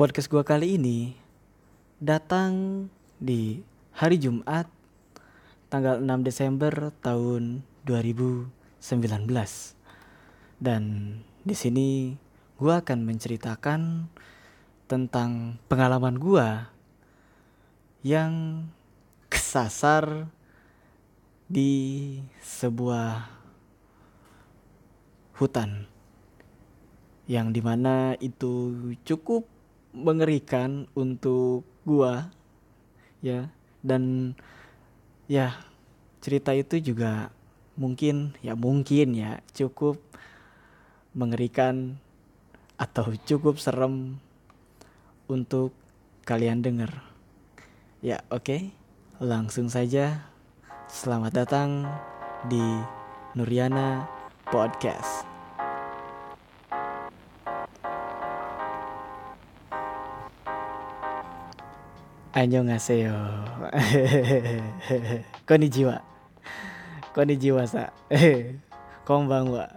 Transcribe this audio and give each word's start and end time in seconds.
podcast 0.00 0.32
gua 0.32 0.40
kali 0.40 0.80
ini 0.80 1.12
datang 2.00 2.88
di 3.20 3.60
hari 3.92 4.16
Jumat 4.16 4.64
tanggal 5.68 6.00
6 6.00 6.24
Desember 6.24 6.72
tahun 7.04 7.60
2019. 7.84 8.48
Dan 10.56 10.82
di 11.44 11.52
sini 11.52 12.16
gua 12.56 12.80
akan 12.80 13.04
menceritakan 13.04 14.08
tentang 14.88 15.60
pengalaman 15.68 16.16
gua 16.16 16.72
yang 18.00 18.64
kesasar 19.28 20.32
di 21.44 22.16
sebuah 22.40 23.28
hutan 25.36 25.84
yang 27.28 27.52
di 27.52 27.60
mana 27.60 28.16
itu 28.16 28.72
cukup 29.04 29.44
mengerikan 29.94 30.90
untuk 30.94 31.66
gua 31.86 32.30
ya. 33.24 33.50
Dan 33.80 34.36
ya 35.24 35.56
cerita 36.20 36.52
itu 36.52 36.92
juga 36.92 37.32
mungkin 37.80 38.36
ya 38.44 38.52
mungkin 38.52 39.16
ya 39.16 39.40
cukup 39.56 39.96
mengerikan 41.16 41.96
atau 42.76 43.12
cukup 43.24 43.56
serem 43.56 44.20
untuk 45.30 45.72
kalian 46.28 46.60
dengar 46.60 47.04
ya 48.04 48.20
oke. 48.28 48.44
Okay. 48.44 48.62
langsung 49.20 49.68
saja 49.68 50.24
selamat 50.88 51.44
datang 51.44 51.84
di 52.48 52.64
Nuriana 53.36 54.08
Podcast 54.48 55.29
Annyeonghaseyo. 62.40 63.12
Konnichiwa. 65.48 66.00
Konnichiwa 67.12 67.68
sa. 67.68 67.92
Konbanwa. 69.04 69.68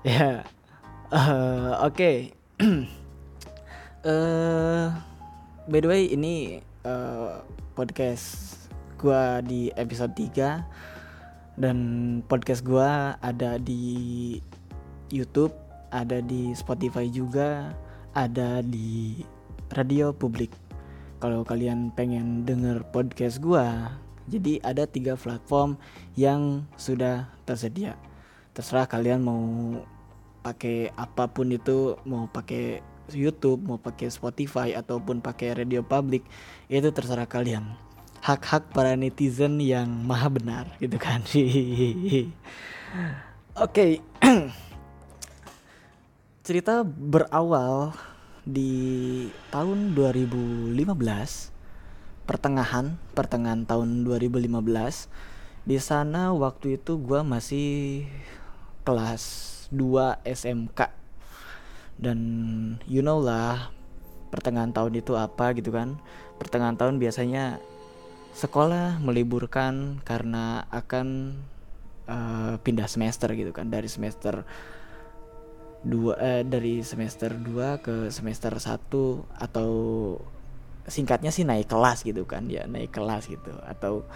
ya. 0.00 0.48
Uh, 1.12 1.76
Oke. 1.84 1.92
Okay. 1.92 2.16
uh, 4.08 4.96
by 5.68 5.78
the 5.84 5.88
way 5.92 6.08
ini 6.08 6.64
uh, 6.88 7.44
podcast 7.76 8.56
gua 8.96 9.44
di 9.44 9.68
episode 9.76 10.16
3 10.16 11.60
dan 11.60 11.76
podcast 12.32 12.64
gua 12.64 13.20
ada 13.20 13.60
di 13.60 14.40
YouTube, 15.12 15.52
ada 15.92 16.24
di 16.24 16.56
Spotify 16.56 17.12
juga, 17.12 17.76
ada 18.16 18.64
di 18.64 19.20
radio 19.76 20.16
publik 20.16 20.61
kalau 21.22 21.46
kalian 21.46 21.94
pengen 21.94 22.42
denger 22.42 22.82
podcast 22.90 23.38
gua 23.38 23.94
jadi 24.26 24.58
ada 24.62 24.86
tiga 24.90 25.14
platform 25.18 25.78
yang 26.18 26.66
sudah 26.78 27.30
tersedia. 27.46 27.94
Terserah 28.54 28.86
kalian 28.90 29.22
mau 29.22 29.42
pakai 30.42 30.90
apa 30.98 31.30
pun 31.30 31.54
itu 31.54 31.94
mau 32.02 32.26
pakai 32.26 32.82
YouTube 33.10 33.66
mau 33.66 33.82
pakai 33.82 34.06
Spotify 34.10 34.74
ataupun 34.78 35.22
pakai 35.22 35.54
radio 35.62 35.82
public 35.82 36.22
itu 36.70 36.90
terserah 36.94 37.26
kalian. 37.26 37.74
Hak-hak 38.22 38.70
para 38.70 38.94
netizen 38.94 39.58
yang 39.58 39.90
maha 39.90 40.30
benar 40.30 40.66
gitu 40.78 40.98
kan? 40.98 41.22
Oke. 43.64 43.98
Cerita 46.46 46.86
berawal 46.86 47.90
di 48.42 49.28
tahun 49.54 49.94
2015 49.94 50.74
pertengahan 52.26 52.98
pertengahan 53.14 53.62
tahun 53.66 54.02
2015 54.06 54.48
di 55.62 55.78
sana 55.78 56.34
waktu 56.34 56.82
itu 56.82 56.98
gue 56.98 57.22
masih 57.22 58.02
kelas 58.82 59.22
2 59.70 60.26
SMK 60.26 60.80
dan 62.02 62.18
you 62.90 62.98
know 62.98 63.22
lah 63.22 63.70
pertengahan 64.32 64.72
tahun 64.72 64.96
itu 64.96 65.12
apa 65.12 65.52
gitu 65.52 65.70
kan? 65.76 66.00
Pertengahan 66.40 66.80
tahun 66.80 66.96
biasanya 66.96 67.60
sekolah 68.32 68.96
meliburkan 69.04 70.00
karena 70.08 70.64
akan 70.72 71.36
uh, 72.08 72.56
pindah 72.64 72.88
semester 72.88 73.28
gitu 73.36 73.52
kan 73.52 73.68
dari 73.68 73.92
semester 73.92 74.48
dua 75.82 76.14
eh, 76.22 76.42
dari 76.46 76.86
semester 76.86 77.34
2 77.34 77.82
ke 77.82 77.94
semester 78.14 78.54
1 78.54 78.86
atau 79.34 79.70
singkatnya 80.86 81.30
sih 81.34 81.46
naik 81.46 81.70
kelas 81.70 82.02
gitu 82.06 82.26
kan 82.26 82.46
ya 82.50 82.66
naik 82.66 82.94
kelas 82.94 83.30
gitu 83.30 83.54
atau 83.66 84.06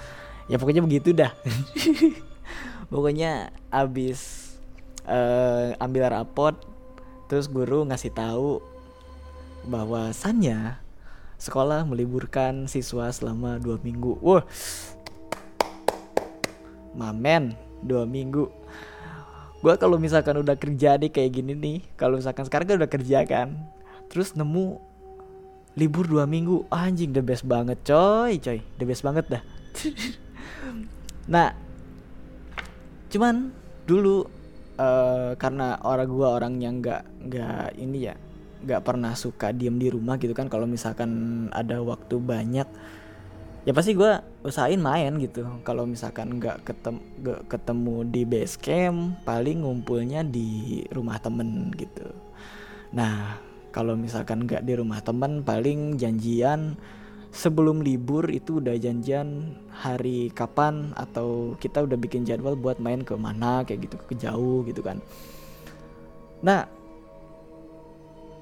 ya 0.47 0.59
pokoknya 0.59 0.83
begitu 0.83 1.15
dah. 1.15 1.35
Pokoknya 2.93 3.51
abis 3.75 4.55
eh, 5.11 5.75
ambil 5.83 6.07
rapot 6.07 6.55
terus 7.27 7.51
guru 7.51 7.83
ngasih 7.83 8.15
tahu 8.15 8.63
bahwasannya 9.67 10.79
sekolah 11.37 11.83
meliburkan 11.83 12.71
siswa 12.71 13.11
selama 13.11 13.59
dua 13.59 13.83
minggu. 13.83 14.15
Wah. 14.23 14.47
Mamen 16.95 17.59
dua 17.83 18.09
minggu 18.09 18.49
gue 19.65 19.75
kalau 19.81 19.97
misalkan 19.97 20.37
udah 20.41 20.57
kerja 20.59 21.01
nih 21.01 21.11
kayak 21.11 21.31
gini 21.33 21.53
nih 21.57 21.79
kalau 21.97 22.21
misalkan 22.21 22.45
sekarang 22.45 22.67
kan 22.69 22.77
udah 22.83 22.91
kerja 22.91 23.19
kan 23.25 23.49
terus 24.13 24.37
nemu 24.37 24.79
libur 25.77 26.09
dua 26.09 26.25
minggu 26.25 26.65
anjing 26.73 27.13
the 27.13 27.21
best 27.21 27.45
banget 27.45 27.77
coy 27.85 28.41
coy 28.41 28.59
the 28.81 28.85
best 28.89 29.05
banget 29.05 29.27
dah. 29.29 29.43
Nah 31.27 31.51
cuman 33.11 33.51
dulu 33.83 34.27
uh, 34.79 35.35
karena 35.39 35.79
orang 35.83 36.07
gue 36.07 36.29
orang 36.29 36.55
yang 36.63 36.79
nggak 36.79 37.03
nggak 37.27 37.67
ini 37.79 37.99
ya 38.11 38.15
nggak 38.67 38.83
pernah 38.83 39.13
suka 39.15 39.55
diem 39.55 39.79
di 39.79 39.91
rumah 39.91 40.19
gitu 40.19 40.35
kan 40.35 40.51
kalau 40.51 40.67
misalkan 40.67 41.47
ada 41.55 41.83
waktu 41.83 42.19
banyak 42.19 42.67
ya 43.67 43.75
pasti 43.75 43.99
gue 43.99 44.23
usahain 44.47 44.79
main 44.79 45.19
gitu. 45.19 45.43
Kalau 45.67 45.85
misalkan 45.91 46.39
nggak 46.39 46.63
ketemu 46.63 47.01
gak 47.27 47.41
ketemu 47.51 47.97
di 48.07 48.23
base 48.23 48.55
camp 48.63 49.19
paling 49.27 49.67
ngumpulnya 49.67 50.23
di 50.23 50.81
rumah 50.95 51.19
temen 51.19 51.75
gitu. 51.75 52.07
Nah 52.95 53.43
kalau 53.75 53.99
misalkan 53.99 54.47
nggak 54.47 54.63
di 54.63 54.79
rumah 54.79 55.03
temen 55.03 55.43
paling 55.43 55.99
janjian 55.99 56.79
sebelum 57.35 57.83
libur 57.83 58.31
itu 58.31 58.63
udah 58.63 58.79
janjian 58.79 59.59
hari 59.69 60.31
kapan 60.31 60.95
atau 60.95 61.59
kita 61.59 61.85
udah 61.85 61.99
bikin 61.99 62.25
jadwal 62.25 62.55
buat 62.55 62.79
main 62.79 63.03
ke 63.03 63.13
mana 63.19 63.67
kayak 63.67 63.91
gitu 63.91 63.99
ke 64.07 64.15
jauh 64.15 64.63
gitu 64.63 64.79
kan. 64.81 65.03
Nah 66.47 66.71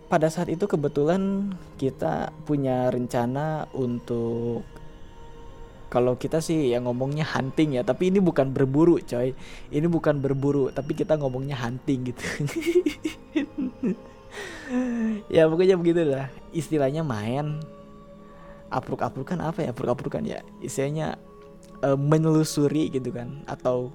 pada 0.05 0.29
saat 0.29 0.53
itu 0.53 0.69
kebetulan 0.69 1.57
kita 1.81 2.29
punya 2.45 2.93
rencana 2.93 3.67
untuk 3.73 4.63
kalau 5.95 6.19
kita 6.19 6.43
sih 6.43 6.75
yang 6.75 6.91
ngomongnya 6.91 7.23
hunting 7.23 7.79
ya 7.79 7.87
tapi 7.87 8.11
ini 8.11 8.19
bukan 8.19 8.51
berburu 8.51 8.99
coy. 8.99 9.31
Ini 9.71 9.87
bukan 9.87 10.19
berburu 10.19 10.75
tapi 10.75 10.99
kita 10.99 11.15
ngomongnya 11.15 11.55
hunting 11.55 12.11
gitu. 12.11 12.27
Ya 15.31 15.47
pokoknya 15.47 15.79
begitu 15.79 16.03
lah 16.03 16.27
istilahnya 16.51 17.07
main. 17.07 17.63
Apruk-apruk 18.67 19.31
kan 19.31 19.39
apa 19.39 19.63
ya? 19.63 19.71
Apruk-apruk 19.71 20.11
kan 20.11 20.27
ya. 20.27 20.43
Istilahnya 20.59 21.15
uh, 21.87 21.95
menelusuri 21.95 22.91
gitu 22.91 23.15
kan. 23.15 23.47
Atau 23.47 23.95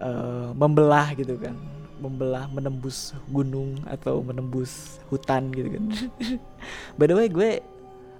uh, 0.00 0.56
membelah 0.56 1.12
gitu 1.12 1.36
kan. 1.36 1.52
Membelah 2.00 2.48
menembus 2.48 3.12
gunung 3.28 3.76
atau 3.84 4.24
menembus 4.24 4.96
hutan 5.12 5.52
gitu 5.52 5.68
kan. 5.76 5.84
By 6.96 7.12
the 7.12 7.16
way 7.20 7.28
gue 7.28 7.60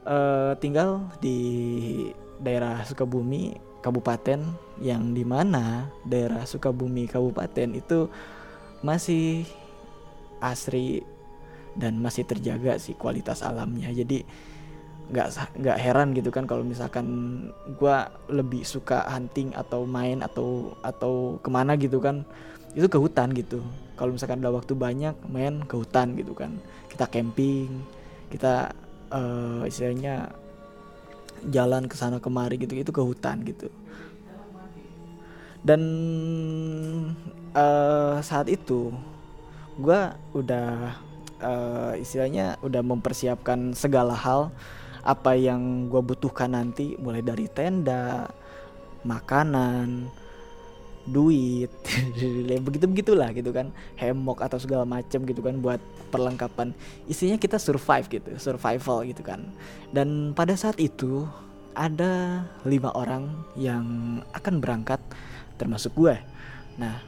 uh, 0.05 0.53
tinggal 0.61 1.09
di 1.25 1.41
daerah 2.41 2.83
Sukabumi 2.83 3.57
kabupaten 3.85 4.41
yang 4.81 5.13
di 5.13 5.23
mana 5.23 5.93
daerah 6.09 6.49
Sukabumi 6.49 7.05
kabupaten 7.05 7.77
itu 7.77 8.09
masih 8.81 9.45
asri 10.41 11.05
dan 11.77 11.99
masih 11.99 12.25
terjaga 12.25 12.79
sih 12.79 12.95
kualitas 12.97 13.43
alamnya. 13.43 13.91
Jadi 13.91 14.25
nggak 15.05 15.61
nggak 15.61 15.79
heran 15.85 16.17
gitu 16.17 16.33
kan 16.33 16.49
kalau 16.49 16.65
misalkan 16.65 17.07
gue 17.77 17.97
lebih 18.33 18.65
suka 18.65 19.05
hunting 19.05 19.53
atau 19.53 19.85
main 19.85 20.25
atau 20.25 20.73
atau 20.81 21.37
ke 21.45 21.53
mana 21.53 21.77
gitu 21.77 22.01
kan 22.01 22.25
itu 22.73 22.89
ke 22.89 22.97
hutan 22.97 23.31
gitu. 23.37 23.61
Kalau 23.95 24.17
misalkan 24.17 24.43
ada 24.43 24.51
waktu 24.51 24.75
banyak 24.75 25.15
main 25.31 25.63
ke 25.69 25.75
hutan 25.77 26.17
gitu 26.19 26.33
kan. 26.35 26.57
Kita 26.89 27.07
camping 27.07 27.69
kita 28.33 28.75
uh, 29.15 29.63
istilahnya 29.69 30.35
jalan 31.51 31.89
ke 31.89 31.97
sana 31.99 32.21
kemari 32.23 32.57
gitu 32.61 32.77
itu 32.77 32.93
ke 32.93 33.03
hutan 33.03 33.45
gitu. 33.45 33.69
Dan 35.65 35.81
uh, 37.57 38.21
saat 38.21 38.53
itu 38.53 38.93
gue 39.81 40.01
udah 40.37 40.95
uh, 41.41 41.93
istilahnya 41.97 42.61
udah 42.61 42.83
mempersiapkan 42.85 43.73
segala 43.73 44.13
hal 44.13 44.53
apa 45.05 45.37
yang 45.37 45.89
gue 45.93 46.01
butuhkan 46.01 46.53
nanti 46.53 46.97
mulai 46.97 47.21
dari 47.21 47.49
tenda 47.49 48.29
makanan 49.05 50.09
duit. 51.09 51.71
Begitu 52.67 52.85
begitulah 52.89 53.31
gitu 53.37 53.51
kan. 53.53 53.73
Hemok 54.01 54.45
atau 54.45 54.57
segala 54.61 54.89
macam 54.89 55.25
gitu 55.25 55.41
kan 55.41 55.61
buat 55.61 55.81
perlengkapan. 56.09 56.73
Isinya 57.09 57.37
kita 57.37 57.61
survive 57.61 58.07
gitu 58.09 58.31
survival 58.41 59.05
gitu 59.09 59.23
kan. 59.25 59.45
Dan 59.93 60.33
pada 60.33 60.57
saat 60.57 60.81
itu 60.81 61.29
ada 61.75 62.47
lima 62.63 62.95
orang 62.95 63.35
yang 63.59 64.19
akan 64.31 64.63
berangkat 64.63 65.03
termasuk 65.59 65.91
gue 65.99 66.15
nah 66.75 66.99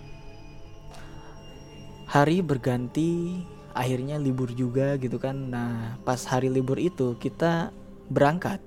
hari 2.06 2.38
berganti 2.38 3.42
akhirnya 3.76 4.16
libur 4.16 4.48
juga 4.56 4.96
gitu 4.96 5.20
kan. 5.20 5.36
Nah 5.52 6.00
pas 6.06 6.22
hari 6.24 6.48
libur 6.48 6.80
itu 6.80 7.18
kita 7.20 7.74
berangkat 8.08 8.62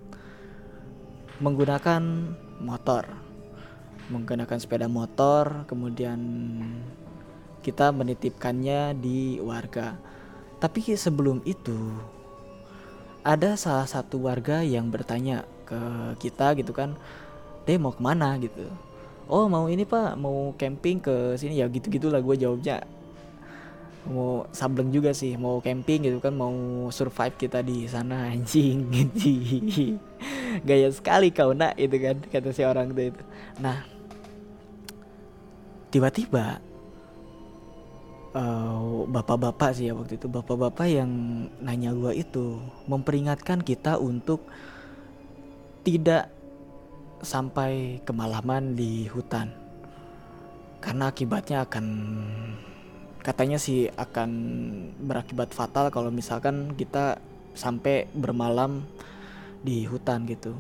menggunakan 1.39 2.03
motor 2.59 3.07
menggunakan 4.09 4.57
sepeda 4.57 4.89
motor 4.89 5.69
kemudian 5.69 6.19
kita 7.61 7.91
menitipkannya 7.93 8.97
di 8.97 9.37
warga. 9.39 9.95
Tapi 10.59 10.83
sebelum 10.97 11.39
itu 11.47 11.77
ada 13.23 13.55
salah 13.59 13.87
satu 13.87 14.25
warga 14.27 14.63
yang 14.63 14.89
bertanya 14.89 15.43
ke 15.67 15.79
kita 16.19 16.55
gitu 16.57 16.73
kan 16.73 16.95
deh 17.67 17.77
mau 17.77 17.93
ke 17.93 18.01
mana? 18.01 18.35
gitu. 18.41 18.65
Oh 19.29 19.45
mau 19.45 19.69
ini 19.69 19.85
pak 19.85 20.17
mau 20.17 20.57
camping 20.57 20.97
ke 20.97 21.37
sini. 21.37 21.61
Ya 21.61 21.69
gitu 21.69 21.93
gitulah 21.93 22.19
gue 22.19 22.35
jawabnya. 22.35 22.81
Mau 24.09 24.49
sableng 24.55 24.89
juga 24.89 25.13
sih 25.13 25.37
mau 25.37 25.61
camping 25.61 26.09
gitu 26.09 26.17
kan 26.17 26.33
mau 26.33 26.89
survive 26.89 27.35
kita 27.37 27.61
di 27.61 27.85
sana 27.85 28.25
anjing 28.33 28.89
gaya 30.65 30.89
sekali 30.89 31.29
kau 31.29 31.53
nak 31.53 31.77
itu 31.77 31.93
kan 32.01 32.17
kata 32.25 32.49
si 32.49 32.65
orang 32.65 32.89
itu. 32.97 33.21
Nah 33.61 33.98
tiba-tiba 35.89 36.61
uh, 38.33 39.05
bapak-bapak 39.09 39.73
sih 39.73 39.89
ya 39.89 39.93
waktu 39.97 40.17
itu 40.21 40.29
bapak-bapak 40.29 40.87
yang 40.89 41.11
nanya 41.61 41.93
gua 41.93 42.13
itu 42.13 42.61
memperingatkan 42.85 43.61
kita 43.65 43.97
untuk 43.97 44.45
tidak 45.81 46.29
sampai 47.23 48.03
kemalaman 48.03 48.75
di 48.75 49.07
hutan. 49.11 49.51
Karena 50.79 51.11
akibatnya 51.11 51.67
akan 51.67 51.85
katanya 53.19 53.59
sih 53.59 53.91
akan 53.91 54.29
berakibat 55.03 55.51
fatal 55.51 55.91
kalau 55.91 56.07
misalkan 56.07 56.71
kita 56.79 57.19
sampai 57.51 58.07
bermalam 58.15 58.87
di 59.59 59.83
hutan 59.83 60.23
gitu. 60.23 60.55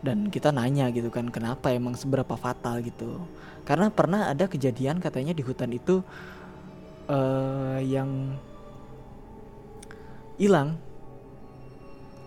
Dan 0.00 0.30
kita 0.30 0.54
nanya 0.54 0.88
gitu 0.94 1.10
kan 1.12 1.28
kenapa 1.28 1.72
emang 1.74 1.98
seberapa 1.98 2.38
fatal 2.38 2.80
gitu 2.80 3.20
karena 3.66 3.90
pernah 3.90 4.30
ada 4.30 4.46
kejadian 4.46 5.02
katanya 5.02 5.34
di 5.34 5.42
hutan 5.42 5.74
itu 5.74 6.06
uh, 7.10 7.82
yang 7.82 8.38
hilang. 10.38 10.78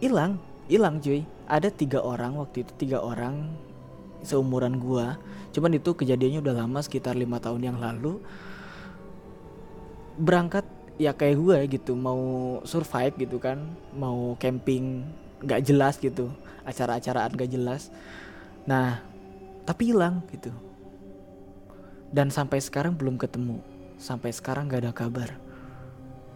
Hilang 0.04 0.38
hilang 0.68 1.00
cuy. 1.00 1.24
Ada 1.50 1.74
tiga 1.74 2.04
orang 2.06 2.38
waktu 2.38 2.62
itu 2.68 2.72
tiga 2.78 3.00
orang 3.02 3.50
seumuran 4.22 4.78
gua. 4.78 5.18
Cuman 5.56 5.80
itu 5.80 5.96
kejadiannya 5.96 6.46
udah 6.46 6.56
lama 6.62 6.80
sekitar 6.84 7.16
lima 7.18 7.42
tahun 7.42 7.72
yang 7.72 7.78
lalu. 7.80 8.22
Berangkat 10.20 10.68
ya 11.00 11.16
kayak 11.16 11.40
gue 11.40 11.58
gitu 11.80 11.96
mau 11.96 12.60
survive 12.68 13.16
gitu 13.16 13.42
kan. 13.42 13.64
Mau 13.96 14.36
camping 14.38 15.08
nggak 15.42 15.64
jelas 15.66 15.96
gitu. 15.98 16.30
Acara-acaraan 16.68 17.34
gak 17.34 17.50
jelas. 17.50 17.90
Nah 18.70 19.02
tapi 19.66 19.90
hilang 19.90 20.22
gitu 20.30 20.54
dan 22.10 22.34
sampai 22.34 22.60
sekarang 22.62 22.98
belum 22.98 23.22
ketemu. 23.22 23.62
Sampai 24.00 24.32
sekarang 24.34 24.72
gak 24.72 24.88
ada 24.88 24.94
kabar. 24.96 25.30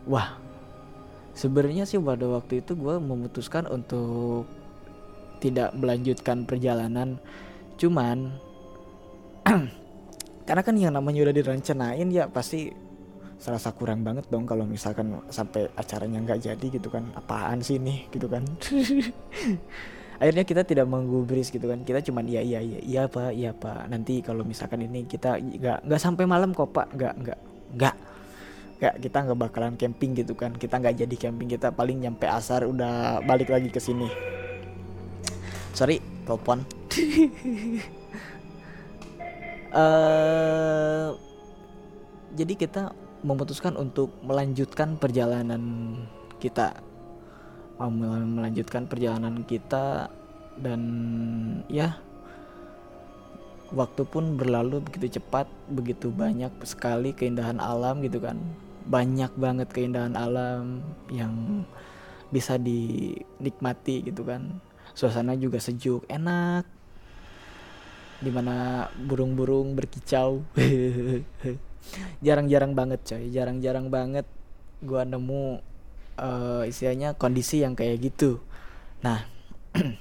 Wah 0.06 0.38
sebenarnya 1.34 1.90
sih 1.90 1.98
pada 1.98 2.30
waktu 2.30 2.62
itu 2.62 2.78
gue 2.78 2.96
memutuskan 3.02 3.66
untuk 3.72 4.46
tidak 5.42 5.74
melanjutkan 5.74 6.46
perjalanan. 6.46 7.18
Cuman 7.80 8.38
karena 10.48 10.62
kan 10.64 10.76
yang 10.78 10.94
namanya 10.94 11.30
udah 11.30 11.36
direncanain 11.36 12.08
ya 12.12 12.30
pasti 12.30 12.72
serasa 13.42 13.76
kurang 13.76 14.08
banget 14.08 14.24
dong 14.32 14.48
kalau 14.48 14.64
misalkan 14.64 15.20
sampai 15.28 15.68
acaranya 15.76 16.22
nggak 16.22 16.40
jadi 16.48 16.66
gitu 16.80 16.88
kan. 16.92 17.10
Apaan 17.18 17.60
sih 17.64 17.82
nih 17.82 18.08
gitu 18.14 18.30
kan 18.30 18.44
akhirnya 20.18 20.44
kita 20.46 20.62
tidak 20.66 20.86
menggubris 20.90 21.50
gitu 21.50 21.66
kan. 21.66 21.82
Kita 21.82 22.02
cuman 22.04 22.26
iya 22.28 22.42
iya 22.42 22.60
iya 22.60 22.80
iya 22.82 23.04
pak 23.08 23.32
iya 23.34 23.52
pak. 23.54 23.90
Nanti 23.90 24.22
kalau 24.22 24.46
misalkan 24.46 24.86
ini 24.86 25.06
kita 25.06 25.38
nggak 25.38 25.88
nggak 25.88 26.02
sampai 26.02 26.26
malam 26.26 26.52
kok 26.52 26.70
pak. 26.74 26.92
Nggak 26.94 27.14
nggak 27.22 27.40
nggak. 27.78 27.96
Nggak 28.78 28.94
kita 29.00 29.18
nggak 29.30 29.40
bakalan 29.40 29.74
camping 29.80 30.12
gitu 30.18 30.34
kan. 30.38 30.54
Kita 30.54 30.78
nggak 30.78 31.06
jadi 31.06 31.16
camping. 31.16 31.48
Kita 31.50 31.74
paling 31.74 32.04
nyampe 32.04 32.26
asar 32.30 32.66
udah 32.66 33.24
balik 33.26 33.50
lagi 33.50 33.70
ke 33.74 33.80
sini. 33.82 34.10
Sorry 35.74 35.98
telepon. 36.30 36.62
Uh, 39.74 41.10
jadi 42.40 42.54
kita 42.54 42.94
memutuskan 43.24 43.80
untuk 43.80 44.12
melanjutkan 44.22 45.00
perjalanan 45.00 45.96
kita 46.44 46.84
melanjutkan 47.90 48.88
perjalanan 48.88 49.44
kita 49.44 50.08
dan 50.60 50.82
ya 51.66 51.98
waktu 53.74 54.06
pun 54.06 54.38
berlalu 54.38 54.86
begitu 54.86 55.18
cepat 55.18 55.50
begitu 55.66 56.14
banyak 56.14 56.54
sekali 56.62 57.12
keindahan 57.12 57.58
alam 57.58 58.06
gitu 58.06 58.22
kan. 58.22 58.38
Banyak 58.86 59.34
banget 59.40 59.74
keindahan 59.74 60.14
alam 60.14 60.86
yang 61.10 61.66
bisa 62.30 62.62
dinikmati 62.62 64.06
gitu 64.06 64.22
kan. 64.22 64.62
Suasana 64.94 65.34
juga 65.34 65.58
sejuk 65.58 66.06
enak. 66.06 66.70
Di 68.22 68.30
mana 68.30 68.88
burung-burung 68.94 69.74
berkicau. 69.74 70.46
Jarang-jarang 72.26 72.78
banget 72.78 73.02
coy. 73.04 73.34
Jarang-jarang 73.34 73.90
banget 73.90 74.30
gua 74.86 75.04
nemu 75.04 75.73
uh, 76.18 76.64
istilahnya 76.68 77.16
kondisi 77.18 77.62
yang 77.64 77.78
kayak 77.78 78.02
gitu. 78.02 78.42
Nah 79.02 79.26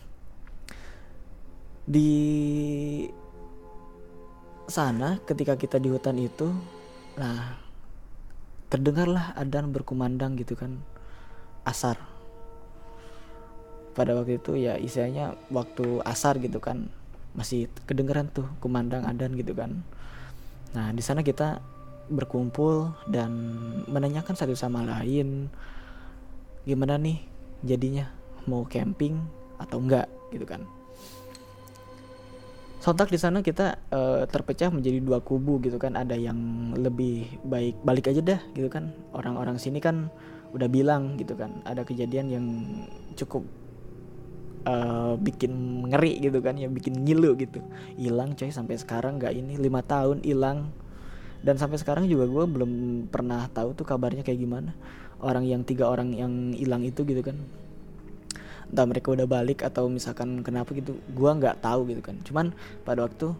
di 1.95 2.11
sana 4.69 5.21
ketika 5.27 5.59
kita 5.59 5.77
di 5.83 5.93
hutan 5.93 6.17
itu 6.17 6.49
nah 7.13 7.61
terdengarlah 8.73 9.37
adan 9.37 9.69
berkumandang 9.69 10.37
gitu 10.41 10.57
kan 10.57 10.81
asar. 11.69 12.01
Pada 13.93 14.17
waktu 14.17 14.41
itu 14.41 14.57
ya 14.57 14.81
istilahnya 14.81 15.37
waktu 15.53 16.01
asar 16.09 16.41
gitu 16.41 16.57
kan 16.57 16.89
masih 17.37 17.69
kedengeran 17.85 18.33
tuh 18.33 18.49
kumandang 18.65 19.05
adan 19.05 19.37
gitu 19.37 19.53
kan. 19.53 19.85
Nah 20.73 20.89
di 20.97 21.05
sana 21.05 21.21
kita 21.21 21.61
berkumpul 22.09 22.93
dan 23.09 23.31
menanyakan 23.89 24.37
satu 24.37 24.57
sama 24.57 24.85
lain 24.85 25.53
gimana 26.62 26.99
nih 26.99 27.19
jadinya? 27.66 28.11
Mau 28.47 28.66
camping 28.66 29.19
atau 29.59 29.78
enggak 29.78 30.11
gitu 30.35 30.42
kan. 30.42 30.66
Sontak 32.83 33.14
di 33.14 33.19
sana 33.19 33.47
kita 33.47 33.78
uh, 33.95 34.26
terpecah 34.26 34.66
menjadi 34.75 34.99
dua 34.99 35.23
kubu 35.23 35.62
gitu 35.62 35.78
kan. 35.78 35.95
Ada 35.95 36.19
yang 36.19 36.73
lebih 36.75 37.38
baik 37.47 37.78
balik 37.87 38.11
aja 38.11 38.19
dah 38.19 38.40
gitu 38.59 38.66
kan. 38.66 38.90
Orang-orang 39.14 39.54
sini 39.62 39.78
kan 39.78 40.11
udah 40.50 40.66
bilang 40.66 41.14
gitu 41.14 41.38
kan. 41.38 41.62
Ada 41.62 41.87
kejadian 41.87 42.26
yang 42.26 42.47
cukup 43.14 43.47
uh, 44.66 45.14
bikin 45.14 45.87
ngeri 45.95 46.19
gitu 46.19 46.42
kan. 46.42 46.59
Ya 46.59 46.66
bikin 46.66 47.07
ngilu 47.07 47.38
gitu. 47.38 47.62
Hilang 47.95 48.35
coy 48.35 48.50
sampai 48.50 48.75
sekarang 48.75 49.23
nggak 49.23 49.31
ini. 49.31 49.62
Lima 49.62 49.87
tahun 49.87 50.26
hilang. 50.26 50.75
Dan 51.42 51.59
sampai 51.59 51.78
sekarang 51.78 52.11
juga 52.11 52.26
gue 52.26 52.45
belum 52.50 52.71
pernah 53.11 53.47
tahu 53.50 53.78
tuh 53.78 53.87
kabarnya 53.87 54.23
kayak 54.23 54.42
gimana 54.42 54.78
orang 55.23 55.47
yang 55.47 55.62
tiga 55.62 55.88
orang 55.88 56.12
yang 56.12 56.52
hilang 56.52 56.83
itu 56.83 57.07
gitu 57.07 57.23
kan. 57.23 57.38
Entah 58.69 58.87
mereka 58.88 59.14
udah 59.14 59.25
balik 59.25 59.62
atau 59.62 59.87
misalkan 59.87 60.43
kenapa 60.43 60.75
gitu 60.75 60.99
gua 61.14 61.38
nggak 61.38 61.62
tahu 61.62 61.88
gitu 61.88 62.02
kan. 62.02 62.17
Cuman 62.26 62.47
pada 62.83 63.07
waktu 63.07 63.31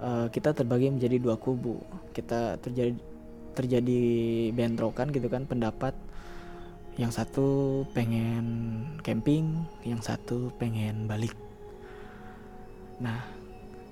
uh, 0.00 0.26
kita 0.32 0.56
terbagi 0.56 0.90
menjadi 0.90 1.20
dua 1.20 1.36
kubu. 1.36 1.78
Kita 2.16 2.56
terjadi 2.58 2.96
terjadi 3.52 4.02
bentrokan 4.56 5.12
gitu 5.12 5.28
kan 5.28 5.44
pendapat. 5.44 5.92
Yang 6.96 7.20
satu 7.20 7.48
pengen 7.92 8.44
camping 9.04 9.68
yang 9.84 10.00
satu 10.00 10.48
pengen 10.56 11.04
balik. 11.04 11.36
Nah 13.04 13.20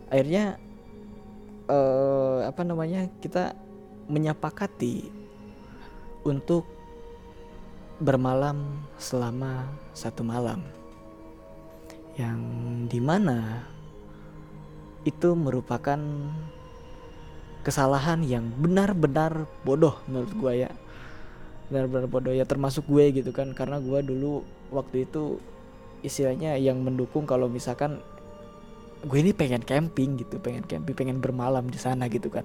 akhirnya 0.09 0.57
uh, 1.69 2.49
apa 2.49 2.65
namanya 2.65 3.09
kita 3.21 3.53
menyepakati 4.09 5.09
untuk 6.25 6.74
bermalam 8.03 8.87
selama 8.99 9.69
satu 9.95 10.27
malam. 10.27 10.63
Yang 12.15 12.41
di 12.91 13.01
mana 13.03 13.67
itu 15.05 15.35
merupakan 15.35 15.99
kesalahan 17.67 18.23
yang 18.25 18.49
benar-benar 18.61 19.47
bodoh 19.67 19.99
menurut 20.07 20.33
gue 20.35 20.53
ya. 20.67 20.71
Benar-benar 21.71 22.07
bodoh 22.07 22.35
ya 22.35 22.47
termasuk 22.47 22.87
gue 22.87 23.23
gitu 23.23 23.31
kan. 23.31 23.53
Karena 23.53 23.83
gue 23.83 24.01
dulu 24.03 24.43
waktu 24.71 25.07
itu 25.07 25.39
istilahnya 26.05 26.61
yang 26.61 26.85
mendukung 26.85 27.25
kalau 27.25 27.49
misalkan 27.49 27.99
gue 29.05 29.19
ini 29.21 29.37
pengen 29.37 29.61
camping 29.61 30.17
gitu 30.17 30.41
pengen 30.41 30.65
camping 30.65 30.97
pengen 30.97 31.19
bermalam 31.21 31.69
di 31.69 31.77
sana 31.77 32.09
gitu 32.09 32.33
kan. 32.33 32.45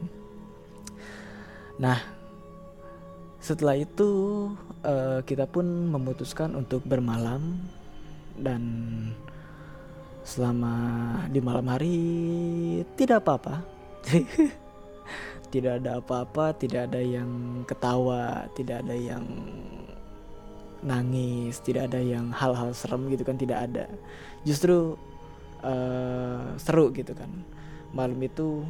Nah 1.80 2.19
setelah 3.40 3.76
itu 3.80 4.10
uh, 4.84 5.24
kita 5.24 5.48
pun 5.48 5.64
memutuskan 5.88 6.56
untuk 6.60 6.84
bermalam 6.84 7.56
dan 8.36 8.64
selama 10.28 10.76
di 11.32 11.40
malam 11.40 11.66
hari 11.72 11.98
tidak 13.00 13.26
apa-apa. 13.26 13.64
Tidak 15.50 15.82
ada 15.82 15.98
apa-apa 15.98 16.54
tidak 16.54 16.94
ada 16.94 17.02
yang 17.02 17.66
ketawa 17.66 18.46
tidak 18.54 18.86
ada 18.86 18.94
yang 18.94 19.26
nangis 20.86 21.58
tidak 21.66 21.90
ada 21.90 21.98
yang 21.98 22.30
hal-hal 22.30 22.70
serem 22.70 23.10
gitu 23.10 23.26
kan 23.26 23.34
tidak 23.34 23.66
ada. 23.66 23.90
Justru 24.46 24.94
uh, 25.66 26.54
seru 26.62 26.94
gitu 26.94 27.18
kan. 27.18 27.34
Malam 27.98 28.22
itu 28.22 28.62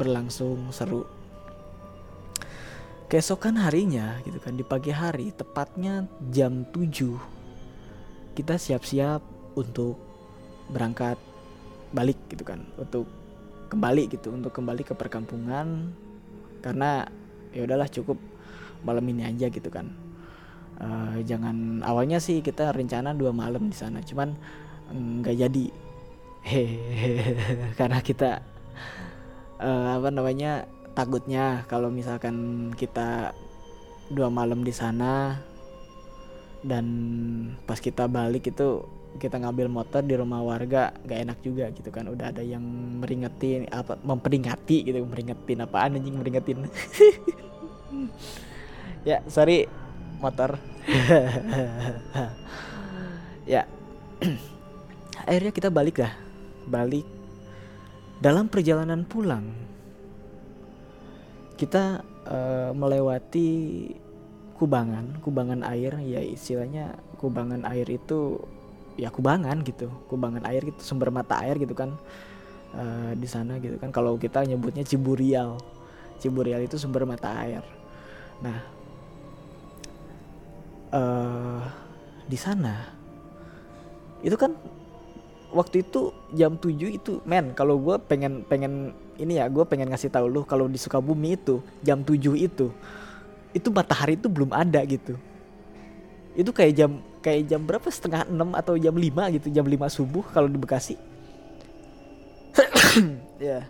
berlangsung 0.00 0.72
seru 0.72 1.04
keesokan 3.12 3.60
harinya 3.60 4.16
gitu 4.24 4.40
kan 4.40 4.56
di 4.56 4.64
pagi 4.64 4.88
hari 4.88 5.36
tepatnya 5.36 6.08
jam 6.32 6.64
7 6.72 8.32
kita 8.32 8.56
siap-siap 8.56 9.20
untuk 9.52 10.00
berangkat 10.72 11.20
balik 11.92 12.16
gitu 12.32 12.40
kan 12.40 12.64
untuk 12.80 13.04
kembali 13.72 14.12
gitu 14.12 14.28
untuk 14.36 14.52
kembali 14.52 14.84
ke 14.84 14.92
perkampungan. 14.92 15.96
Karena 16.60 17.08
ya 17.56 17.64
udahlah 17.64 17.88
cukup 17.88 18.20
malam 18.84 19.08
ini 19.08 19.24
aja 19.24 19.48
gitu 19.48 19.72
kan. 19.72 19.88
Uh, 20.76 21.20
jangan 21.24 21.80
awalnya 21.84 22.20
sih 22.20 22.44
kita 22.44 22.72
rencana 22.72 23.16
dua 23.16 23.32
malam 23.32 23.72
di 23.72 23.76
sana 23.76 24.04
cuman 24.04 24.36
nggak 24.92 25.36
jadi. 25.40 25.66
Hehehe 26.48 27.38
karena 27.78 28.02
kita 28.02 28.42
uh, 29.62 30.00
apa 30.00 30.10
namanya 30.10 30.66
takutnya 30.92 31.64
kalau 31.68 31.88
misalkan 31.88 32.68
kita 32.76 33.32
dua 34.12 34.28
malam 34.28 34.60
di 34.60 34.72
sana 34.72 35.40
dan 36.62 36.86
pas 37.66 37.80
kita 37.80 38.06
balik 38.06 38.52
itu 38.52 38.84
kita 39.20 39.36
ngambil 39.36 39.68
motor 39.68 40.00
di 40.00 40.16
rumah 40.16 40.40
warga 40.40 40.94
gak 41.04 41.20
enak 41.20 41.38
juga 41.44 41.68
gitu 41.74 41.92
kan. 41.92 42.08
Udah 42.08 42.32
ada 42.32 42.40
yang 42.40 42.62
meringetin 43.02 43.68
apa 43.68 43.98
memperingati 44.00 44.88
gitu 44.88 45.04
meringetin 45.04 45.64
apaan 45.64 45.98
anjing 45.98 46.16
meringetin. 46.16 46.64
Ya 49.02 49.18
sorry 49.26 49.66
motor. 50.22 50.56
Ya. 53.42 53.66
Akhirnya 55.26 55.50
kita 55.50 55.66
balik 55.66 55.98
lah. 55.98 56.14
Balik. 56.70 57.02
Dalam 58.22 58.46
perjalanan 58.46 59.02
pulang 59.02 59.71
kita 61.62 62.02
uh, 62.26 62.74
melewati 62.74 63.86
kubangan 64.58 65.22
kubangan 65.22 65.62
air 65.62 65.94
ya 66.02 66.18
istilahnya 66.18 66.98
kubangan 67.22 67.62
air 67.70 67.86
itu 67.86 68.42
ya 68.98 69.14
kubangan 69.14 69.62
gitu. 69.62 69.86
Kubangan 70.10 70.42
air 70.50 70.66
gitu 70.66 70.82
sumber 70.82 71.14
mata 71.14 71.38
air 71.38 71.54
gitu 71.62 71.70
kan 71.78 71.94
uh, 72.74 73.14
di 73.14 73.30
sana 73.30 73.62
gitu 73.62 73.78
kan. 73.78 73.94
Kalau 73.94 74.18
kita 74.18 74.42
nyebutnya 74.42 74.82
ciburial. 74.82 75.62
Ciburial 76.18 76.66
itu 76.66 76.74
sumber 76.82 77.06
mata 77.06 77.30
air. 77.46 77.62
Nah 78.42 78.58
uh, 80.90 81.62
di 82.26 82.38
sana 82.38 82.90
itu 84.22 84.34
kan 84.34 84.54
waktu 85.54 85.86
itu 85.86 86.10
jam 86.34 86.58
7 86.58 86.74
itu 86.90 87.18
men 87.26 87.52
kalau 87.52 87.76
gue 87.76 87.98
pengen 88.06 88.46
pengen 88.46 88.94
ini 89.20 89.36
ya 89.40 89.48
gue 89.48 89.64
pengen 89.68 89.92
ngasih 89.92 90.08
tahu 90.08 90.26
lu 90.28 90.40
kalau 90.46 90.68
di 90.68 90.80
Sukabumi 90.80 91.36
itu 91.36 91.60
jam 91.84 92.00
7 92.00 92.16
itu 92.36 92.72
itu 93.52 93.68
matahari 93.68 94.16
itu 94.16 94.32
belum 94.32 94.52
ada 94.52 94.80
gitu. 94.88 95.20
Itu 96.32 96.50
kayak 96.56 96.72
jam 96.72 96.90
kayak 97.20 97.42
jam 97.52 97.60
berapa? 97.60 97.84
Setengah 97.92 98.24
enam 98.24 98.56
atau 98.56 98.80
jam 98.80 98.96
5 98.96 99.36
gitu 99.36 99.48
jam 99.52 99.66
5 99.68 99.76
subuh 99.92 100.24
kalau 100.32 100.48
di 100.48 100.58
Bekasi. 100.58 100.96
Ya. 103.42 103.66